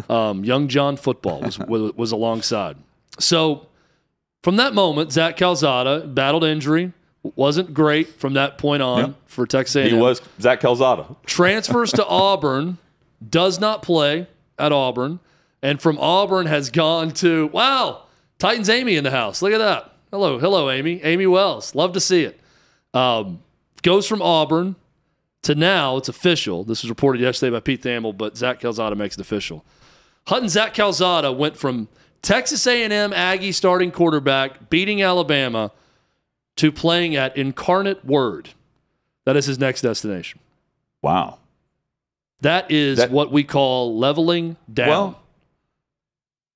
[0.08, 2.76] Um, young John Football was, was, was alongside.
[3.18, 3.66] So
[4.44, 6.92] from that moment, Zach Calzada battled injury.
[7.34, 9.12] Wasn't great from that point on Yeah.
[9.26, 11.16] for Texas A&M he was Zach Calzada.
[11.26, 12.78] transfers to Auburn,
[13.28, 15.18] does not play at Auburn,
[15.62, 18.04] and from Auburn has gone to wow,
[18.38, 19.42] Titans Amy in the house.
[19.42, 19.92] Look at that.
[20.10, 21.02] Hello, hello, Amy.
[21.02, 21.74] Amy Wells.
[21.74, 22.40] Love to see it.
[22.94, 23.40] Um,
[23.82, 24.76] goes from Auburn
[25.42, 26.64] to now it's official.
[26.64, 29.64] This was reported yesterday by Pete Thamel, but Zach Calzada makes it official.
[30.26, 31.88] Hutton Zach Calzada went from
[32.22, 35.70] Texas A&M Aggie starting quarterback beating Alabama
[36.56, 38.50] to playing at Incarnate Word.
[39.24, 40.40] That is his next destination.
[41.02, 41.38] Wow.
[42.40, 44.88] That is That- what we call leveling down.
[44.88, 45.20] Well,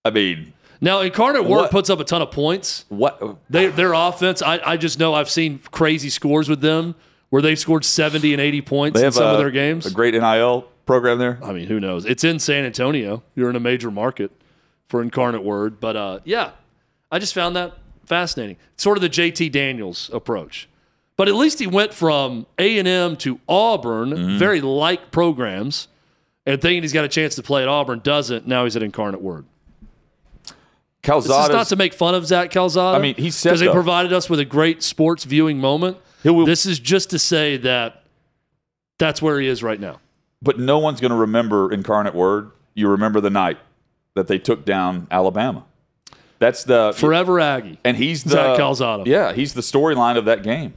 [0.05, 2.85] I mean, now, Incarnate Word What- puts up a ton of points.
[2.89, 3.37] what?
[3.49, 6.97] They, their offense, I, I just know I've seen crazy scores with them
[7.31, 9.87] where they've scored 70 and 80 points in some a, of their games.
[9.87, 11.39] A great NIL program there.
[11.43, 12.05] I mean, who knows?
[12.05, 13.23] It's in San Antonio.
[13.37, 14.33] You're in a major market
[14.89, 15.79] for Incarnate Word.
[15.79, 16.51] But uh, yeah,
[17.13, 17.75] I just found that
[18.05, 18.57] fascinating.
[18.77, 20.69] Sort of the JT Daniels approach.
[21.17, 24.39] But at least he went from A&M to Auburn, Mm-hmm.
[24.39, 25.87] very like programs,
[26.45, 28.49] and thinking he's got a chance to play at Auburn, doesn't.
[28.49, 29.45] Now he's at Incarnate Word.
[31.03, 32.97] This is not to make fun of Zach Calzada.
[32.97, 35.97] I mean, he said, because he provided us with a great sports viewing moment.
[36.25, 38.05] Will- this is just to say that
[38.99, 39.99] that's where he is right now.
[40.41, 42.51] but no one's going to remember Incarnate Word.
[42.75, 43.59] You remember the night
[44.15, 45.65] that they took down Alabama.
[46.39, 47.79] That's the Forever Aggie.
[47.85, 49.05] and he's the Zach Calzada.
[49.07, 50.75] Yeah, he's the storyline of that game.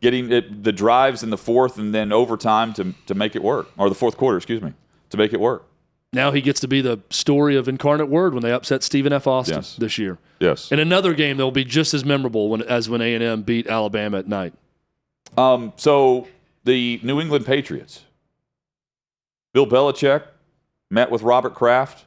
[0.00, 3.68] Getting it, the drives in the fourth and then overtime to to make it work,
[3.76, 4.72] or the fourth quarter, excuse me,
[5.10, 5.64] to make it work.
[6.12, 9.26] Now he gets to be the story of Incarnate Word when they upset Stephen F.
[9.26, 9.76] Austin Yes.
[9.76, 10.18] this year.
[10.40, 10.72] Yes.
[10.72, 14.18] In another game that will be just as memorable when, as when A&M beat Alabama
[14.18, 14.52] at night.
[15.36, 16.26] Um, so
[16.64, 18.02] the New England Patriots,
[19.52, 20.24] Bill Belichick
[20.90, 22.04] met with Robert Kraft,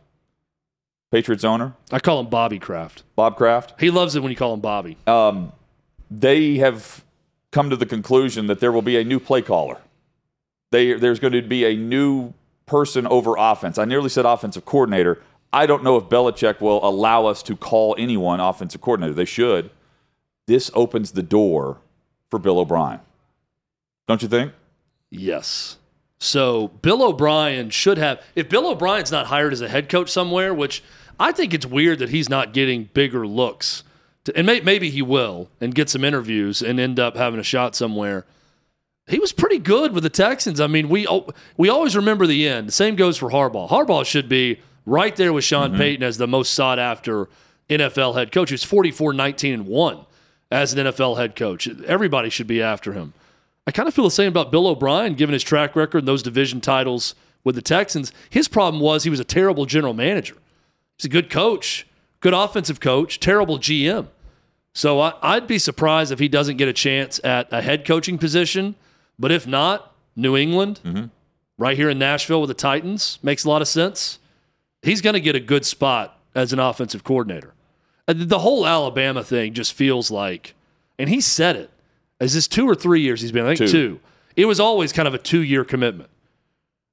[1.11, 3.03] Patriots owner, I call him Bobby Kraft.
[3.15, 3.79] Bob Kraft.
[3.79, 4.97] He loves it when you call him Bobby.
[5.07, 5.53] Um,
[6.11, 7.05] they have
[7.51, 9.77] come to the conclusion that there will be a new play caller.
[10.71, 12.33] They, there's going to be a new
[12.65, 13.77] person over offense.
[13.77, 15.21] I nearly said offensive coordinator.
[15.51, 19.13] I don't know if Belichick will allow us to call anyone offensive coordinator.
[19.13, 19.69] They should.
[20.47, 21.79] This opens the door
[22.29, 22.99] for Bill O'Brien.
[24.07, 24.53] Don't you think?
[25.09, 25.77] Yes.
[26.19, 28.21] So Bill O'Brien should have.
[28.35, 30.83] If Bill O'Brien's not hired as a head coach somewhere, which
[31.19, 33.83] I think it's weird that he's not getting bigger looks,
[34.23, 37.43] to, and may, maybe he will and get some interviews and end up having a
[37.43, 38.25] shot somewhere.
[39.07, 40.61] He was pretty good with the Texans.
[40.61, 41.27] I mean, we oh,
[41.57, 42.67] we always remember the end.
[42.67, 43.69] The same goes for Harbaugh.
[43.69, 45.79] Harbaugh should be right there with Sean mm-hmm.
[45.79, 47.27] Payton as the most sought after
[47.69, 48.49] NFL head coach.
[48.49, 50.05] He's 44, 19, and 1
[50.51, 51.67] as an NFL head coach.
[51.85, 53.13] Everybody should be after him.
[53.65, 56.23] I kind of feel the same about Bill O'Brien, given his track record and those
[56.23, 58.11] division titles with the Texans.
[58.29, 60.35] His problem was he was a terrible general manager.
[60.97, 61.87] He's a good coach,
[62.19, 64.07] good offensive coach, terrible GM.
[64.73, 68.17] So I, I'd be surprised if he doesn't get a chance at a head coaching
[68.17, 68.75] position.
[69.19, 71.05] But if not, New England, mm-hmm.
[71.57, 74.19] right here in Nashville with the Titans, makes a lot of sense.
[74.81, 77.53] He's going to get a good spot as an offensive coordinator.
[78.07, 80.55] Uh, the whole Alabama thing just feels like,
[80.99, 81.69] and he said it,
[82.19, 83.45] is this two or three years he's been?
[83.45, 83.71] I think Two.
[83.71, 83.99] two.
[84.35, 86.09] It was always kind of a two year commitment.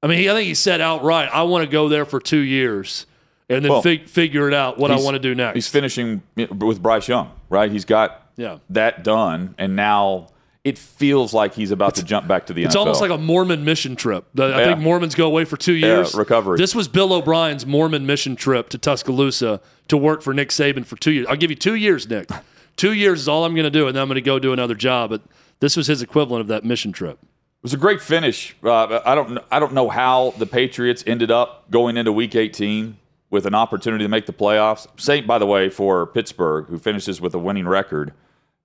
[0.03, 2.39] I mean, he, I think he said outright, I want to go there for two
[2.39, 3.07] years
[3.49, 5.55] and then Well, fig- figure it out what I want to do next.
[5.57, 7.71] He's finishing with Bryce Young, right?
[7.71, 8.59] He's got Yeah.
[8.71, 10.29] that done, and now
[10.63, 12.67] it feels like he's about to jump back to the NFL.
[12.67, 12.79] It's NFL.
[12.81, 14.27] almost like a Mormon mission trip.
[14.39, 14.65] I Yeah.
[14.65, 16.15] think Mormons go away for two years.
[16.15, 16.59] recovery.
[16.59, 20.97] This was Bill O'Brien's Mormon mission trip to Tuscaloosa to work for Nick Saban for
[20.97, 21.27] two years.
[21.31, 22.29] I'll give you two years, Nick.
[22.77, 24.53] two years is all I'm going to do, and then I'm going to go do
[24.53, 25.11] another job.
[25.11, 25.23] But
[25.61, 27.19] this was his equivalent of that mission trip.
[27.23, 28.55] It was a great finish.
[28.63, 29.39] Uh, I don't.
[29.51, 32.97] I don't know how the Patriots ended up going into Week 18
[33.31, 34.87] with an opportunity to make the playoffs.
[34.99, 38.13] Same, by the way, for Pittsburgh, who finishes with a winning record,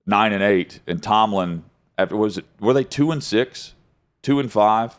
[0.06, 1.64] nine and eight, and Tomlin.
[1.98, 2.44] After was it?
[2.60, 3.74] Were they two and six,
[4.22, 4.96] two and five,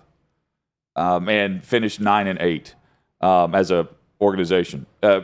[0.95, 2.75] um, and finished nine and eight
[3.21, 3.87] um, as a
[4.19, 4.85] organization.
[5.01, 5.21] Uh,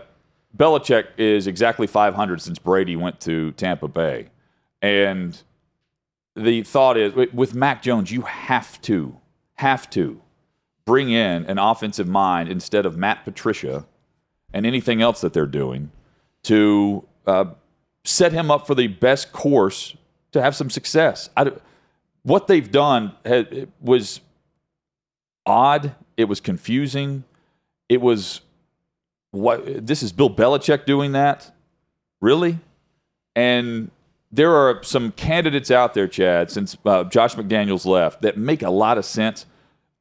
[0.55, 4.29] Belichick is exactly 500 since Brady went to Tampa Bay,
[4.81, 5.41] and
[6.35, 9.17] the thought is with- Mac Jones, you have to,
[9.55, 10.21] have to
[10.85, 13.85] bring in an offensive mind instead of Matt Patricia
[14.53, 15.91] and anything else that they're doing
[16.43, 17.45] to uh,
[18.03, 19.95] set him up for the best course
[20.33, 21.29] to have some success.
[21.37, 21.51] I,
[22.23, 24.21] what they've done had, was
[25.45, 25.95] odd.
[26.17, 27.23] It was confusing.
[27.89, 28.41] It was
[29.31, 31.51] what this is Bill Belichick doing that?
[32.21, 32.59] Really?
[33.35, 33.91] And
[34.31, 38.69] there are some candidates out there, Chad, since uh, Josh McDaniels left, that make a
[38.69, 39.45] lot of sense.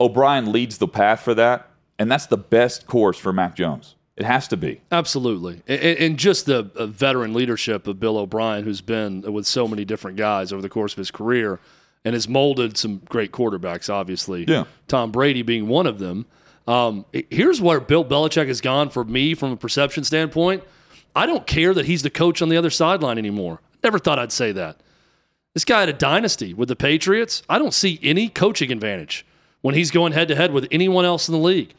[0.00, 1.68] O'Brien leads the path for that,
[1.98, 3.96] and that's the best course for Mac Jones.
[4.16, 4.80] It has to be.
[4.90, 5.62] Absolutely.
[5.66, 9.84] And, and just the uh, veteran leadership of Bill O'Brien, who's been with so many
[9.84, 11.60] different guys over the course of his career
[12.04, 14.44] and has molded some great quarterbacks, obviously.
[14.46, 14.64] Yeah.
[14.88, 16.26] Tom Brady being one of them.
[16.66, 20.62] Um, here's where Bill Belichick has gone for me from a perception standpoint.
[21.14, 23.60] I don't care that he's the coach on the other sideline anymore.
[23.82, 24.80] Never thought I'd say that.
[25.54, 27.42] This guy had a dynasty with the Patriots.
[27.48, 29.26] I don't see any coaching advantage
[29.60, 31.74] when he's going head to head with anyone else in the league.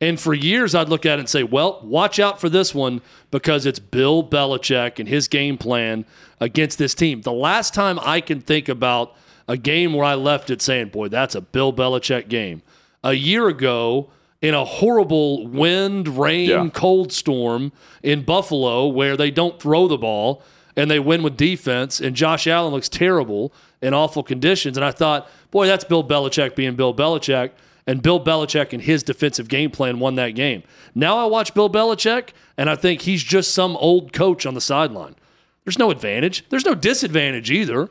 [0.00, 3.00] And for years, I'd look at it and say, well, watch out for this one
[3.30, 6.04] because it's Bill Belichick and his game plan
[6.38, 7.22] against this team.
[7.22, 9.14] The last time I can think about
[9.48, 12.60] a game where I left it saying, boy, that's a Bill Belichick game.
[13.02, 14.10] A year ago,
[14.42, 16.68] in a horrible wind, rain, Yeah.
[16.74, 17.72] cold storm
[18.02, 20.42] in Buffalo where they don't throw the ball
[20.76, 24.76] and they win with defense, and Josh Allen looks terrible in awful conditions.
[24.76, 27.52] And I thought, boy, that's Bill Belichick being Bill Belichick.
[27.86, 30.64] And Bill Belichick and his defensive game plan won that game.
[30.94, 34.60] Now I watch Bill Belichick, and I think he's just some old coach on the
[34.60, 35.14] sideline.
[35.64, 36.44] There's no advantage.
[36.48, 37.88] There's no disadvantage either.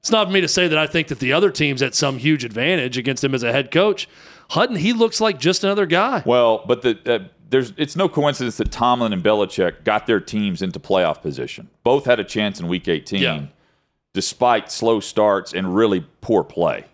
[0.00, 2.18] It's not for me to say that I think that the other team's at some
[2.18, 4.08] huge advantage against him as a head coach.
[4.50, 6.22] Hutton, he looks like just another guy.
[6.24, 10.62] Well, but the, uh, there's it's no coincidence that Tomlin and Belichick got their teams
[10.62, 11.68] into playoff position.
[11.84, 13.42] Both had a chance in Week 18, Yeah.
[14.12, 16.84] despite slow starts and really poor play.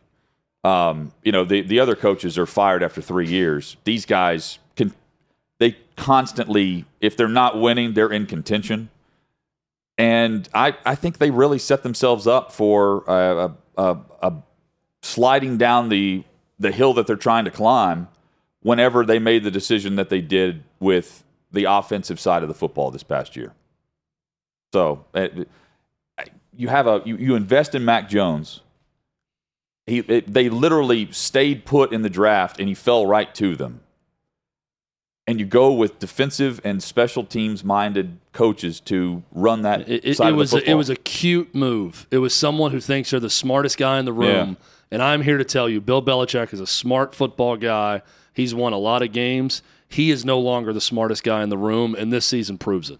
[0.64, 3.76] Um, you know, the the other coaches are fired after three years.
[3.84, 4.94] These guys can
[5.58, 8.90] they constantly, if they're not winning, they're in contention.
[9.98, 14.32] And I, I think they really set themselves up for a, a, a,
[15.02, 16.24] sliding down the
[16.58, 18.08] the hill that they're trying to climb
[18.62, 22.90] whenever they made the decision that they did with the offensive side of the football
[22.90, 23.52] this past year.
[24.72, 25.28] So uh,
[26.56, 28.60] you have a you, you invest in Mac Jones.
[29.86, 33.80] He it, they literally stayed put in the draft and he fell right to them.
[35.26, 40.20] And you go with defensive and special teams minded coaches to run that It, it,
[40.20, 42.06] it was a, it was a cute move.
[42.10, 44.66] It was someone who thinks they're the smartest guy in the room, Yeah.
[44.90, 48.02] and I'm here to tell you, Bill Belichick is a smart football guy.
[48.34, 49.62] He's won a lot of games.
[49.88, 52.98] He is no longer the smartest guy in the room, and this season proves it.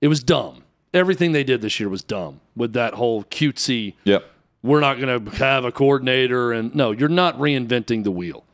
[0.00, 0.64] It was dumb.
[0.92, 3.94] Everything they did this year was dumb with that whole cutesy.
[4.02, 4.28] Yep.
[4.62, 8.44] We're not going to have a coordinator, and no, you're not reinventing the wheel.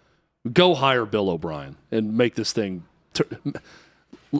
[0.51, 2.85] Go hire Bill O'Brien and make this thing.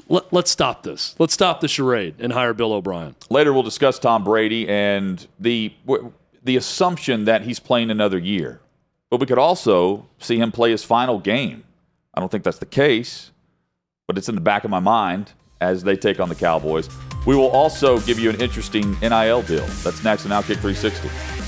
[0.09, 1.15] Let, let's stop this.
[1.19, 3.17] Let's stop the charade and hire Bill O'Brien.
[3.31, 5.73] Later, we'll discuss Tom Brady and the
[6.45, 8.61] the assumption that he's playing another year.
[9.11, 11.65] But we could also see him play his final game.
[12.15, 13.33] I don't think that's the case,
[14.07, 16.89] but it's in the back of my mind as they take on the Cowboys.
[17.27, 19.67] We will also give you an interesting NIL deal.
[19.83, 21.48] That's next on Outkick 360.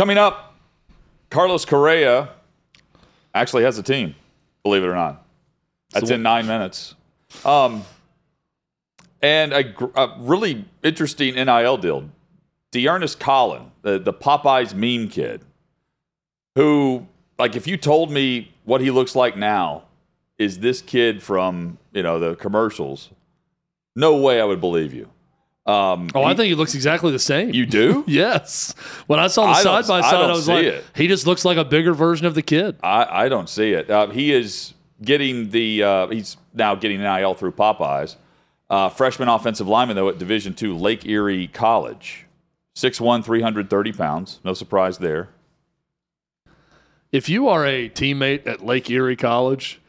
[0.00, 0.54] Coming up,
[1.28, 2.30] Carlos Correa
[3.34, 4.14] actually has a team,
[4.62, 5.26] believe it or not.
[5.90, 6.94] That's in nine minutes.
[7.44, 7.84] Um,
[9.20, 12.08] and a, a really interesting NIL deal.
[12.70, 15.42] Dearness Collin, the, the Popeyes meme kid,
[16.54, 17.06] who,
[17.38, 19.82] like, if you told me what he looks like now
[20.38, 23.10] is this kid from, you know, the commercials,
[23.94, 25.10] no way I would believe you.
[25.70, 27.50] Um, Oh, I think he looks exactly the same.
[27.54, 28.04] you do?
[28.08, 28.74] yes.
[29.06, 30.84] When I saw the I side by side, don't I was like, it.
[30.96, 32.76] he just looks like a bigger version of the kid.
[32.82, 33.88] I, I don't see it.
[33.90, 38.16] Uh, he is getting the uh, he's now getting NIL through Popeyes.
[38.68, 42.26] Uh, freshman offensive lineman though at Division two Lake Erie College,
[42.76, 44.40] 6'1", 330 pounds.
[44.44, 45.28] No surprise there.
[47.12, 49.79] If you are a teammate at Lake Erie College,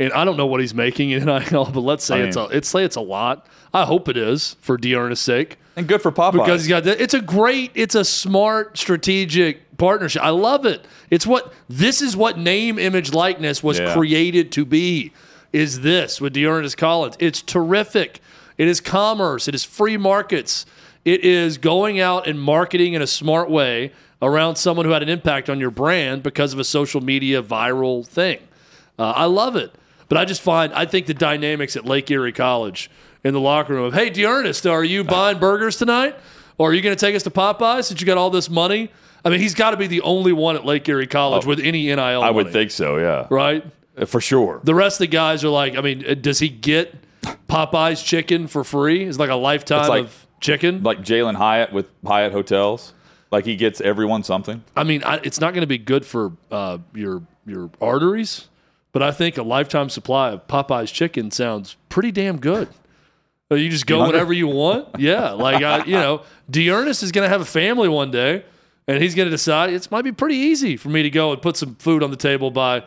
[0.00, 2.40] and I don't know what he's making in NIL, but let's say I it's a,
[2.40, 3.46] mean- let's say it's a lot.
[3.72, 5.58] I hope it is for Dearness' sake.
[5.76, 6.32] And good for Popeyes.
[6.32, 11.26] because he's got it's a great it's a smart strategic partnership i love it it's
[11.26, 13.94] what this is what name image likeness was Yeah.
[13.94, 15.10] created to be
[15.54, 18.20] is this with Dearness Collins it's terrific
[18.58, 20.66] it is commerce it is free markets
[21.06, 25.08] it is going out and marketing in a smart way around someone who had an
[25.08, 28.38] impact on your brand because of a social media viral thing
[28.98, 29.74] uh, I love it.
[30.10, 32.90] But I just find, I think the dynamics at Lake Erie College
[33.24, 36.16] in the locker room of, hey, Dearnest, are you buying burgers tonight?
[36.58, 38.90] Or are you going to take us to Popeyes since you got all this money?
[39.24, 41.86] I mean, he's got to be the only one at Lake Erie College with any
[41.86, 42.98] NIL Oh, I would think so.
[42.98, 43.64] Yeah, Right?
[43.96, 44.60] Uh, for sure.
[44.64, 46.94] The rest of the guys are like, I mean, uh, does he get
[47.48, 49.04] Popeyes chicken for free?
[49.04, 50.82] Is like a lifetime It's like- of chicken?
[50.82, 52.94] Like Jalin Hyatt with Hyatt Hotels.
[53.30, 54.64] Like he gets everyone something.
[54.76, 58.48] I mean, I, it's not going to be good for uh, your your arteries,
[58.92, 62.68] but I think a lifetime supply of Popeyes chicken sounds pretty damn good.
[63.50, 64.88] Uh, You just go whenever you want.
[64.98, 68.44] Yeah, like I, you know, Dearness is going to have a family one day,
[68.86, 71.40] and he's going to decide it might be pretty easy for me to go and
[71.42, 72.84] put some food on the table by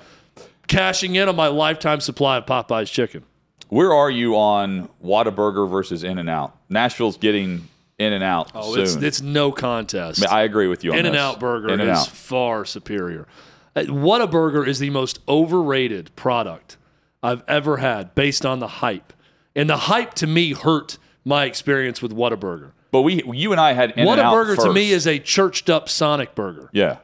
[0.68, 3.24] cashing in on my lifetime supply of Popeyes chicken.
[3.70, 6.56] Where are you on Whataburger versus In-N-Out?
[6.70, 8.84] Nashville's getting In-N-Out Oh, soon.
[8.84, 10.20] it's it's no contest.
[10.22, 11.16] I, mean, I agree with you on In and.
[11.16, 12.08] Out Burger is In-N-Out.
[12.08, 13.28] far superior.
[13.76, 16.78] Uh, Whataburger is the most overrated product
[17.22, 19.14] I've ever had based on the hype.
[19.56, 22.72] And the hype to me hurt my experience with Whataburger.
[22.92, 26.36] But we, you and I had In Whataburger to me is a churched up Sonic
[26.36, 26.70] burger.
[26.74, 26.98] yeah,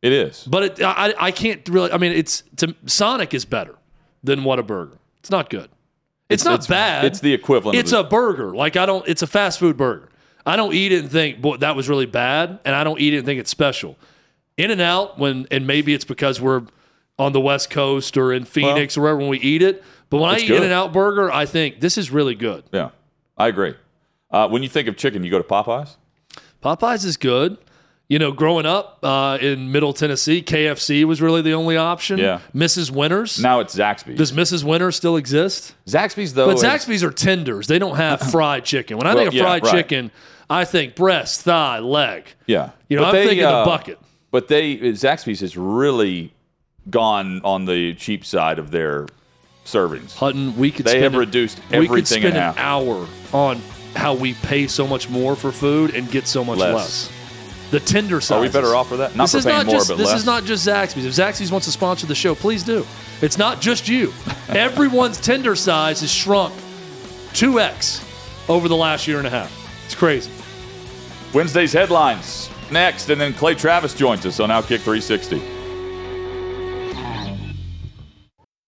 [0.00, 0.44] it is.
[0.44, 1.92] But it, I, I can't really.
[1.92, 3.74] I mean, it's to, Sonic is better
[4.22, 4.96] than Whataburger.
[5.18, 5.68] It's not good.
[6.30, 7.04] It's, not bad.
[7.04, 7.78] It's the equivalent.
[7.78, 8.54] It's a burger.
[8.54, 9.06] Like I don't.
[9.06, 10.08] It's a fast food burger.
[10.46, 13.14] I don't eat it and think, boy, that was really bad, and I don't eat
[13.14, 13.96] it and think it's special.
[14.56, 16.62] In-N-Out when, and maybe it's because we're
[17.18, 19.82] on the West Coast or in Phoenix or wherever when we eat it.
[20.10, 20.58] But when I eat good.
[20.58, 22.64] In-N-Out burger, I think this is really good.
[22.72, 22.90] yeah,
[23.36, 23.74] I agree.
[24.30, 25.96] Uh, when you think of chicken, you go to Popeyes.
[26.62, 27.58] Popeyes is good.
[28.06, 32.18] You know, growing up uh, in Middle Tennessee, KFC was really the only option.
[32.18, 32.40] Yeah.
[32.54, 32.90] Mrs.
[32.90, 33.40] Winner's.
[33.40, 34.18] Now it's Zaxby's.
[34.18, 34.62] Does Mrs.
[34.62, 35.74] Winner's still exist?
[35.86, 37.66] Zaxby's though, But is- Zaxby's are tenders.
[37.66, 38.98] They don't have fried chicken.
[38.98, 39.72] When I Well, think of yeah, fried right.
[39.72, 40.10] chicken,
[40.50, 42.26] I think breast, thigh, leg.
[42.46, 42.70] yeah.
[42.90, 43.98] You know, But I'm thinking the bucket.
[44.34, 46.32] But they Zaxby's has really
[46.90, 49.06] gone on the cheap side of their
[49.64, 50.16] servings.
[50.16, 52.58] Hutton, we could They spend have an- reduced we could everything spend an half.
[52.58, 53.62] hour on
[53.94, 56.74] how we pay so much more for food and get so much Less.
[56.74, 57.10] less.
[57.70, 58.36] The tender size.
[58.38, 59.14] Are we better off for that?
[59.14, 60.18] Not this for is paying not more, just but this less.
[60.18, 61.04] is not just Zaxby's.
[61.06, 62.84] If Zaxby's wants to sponsor the show, please do.
[63.22, 64.12] It's not just you.
[64.48, 66.52] Everyone's tender size has shrunk
[67.34, 68.04] two x
[68.48, 69.52] over the last year and a half.
[69.86, 70.28] It's crazy.
[71.32, 75.53] Wednesday's headlines next, and then Clay Travis joins us on Outkick 360.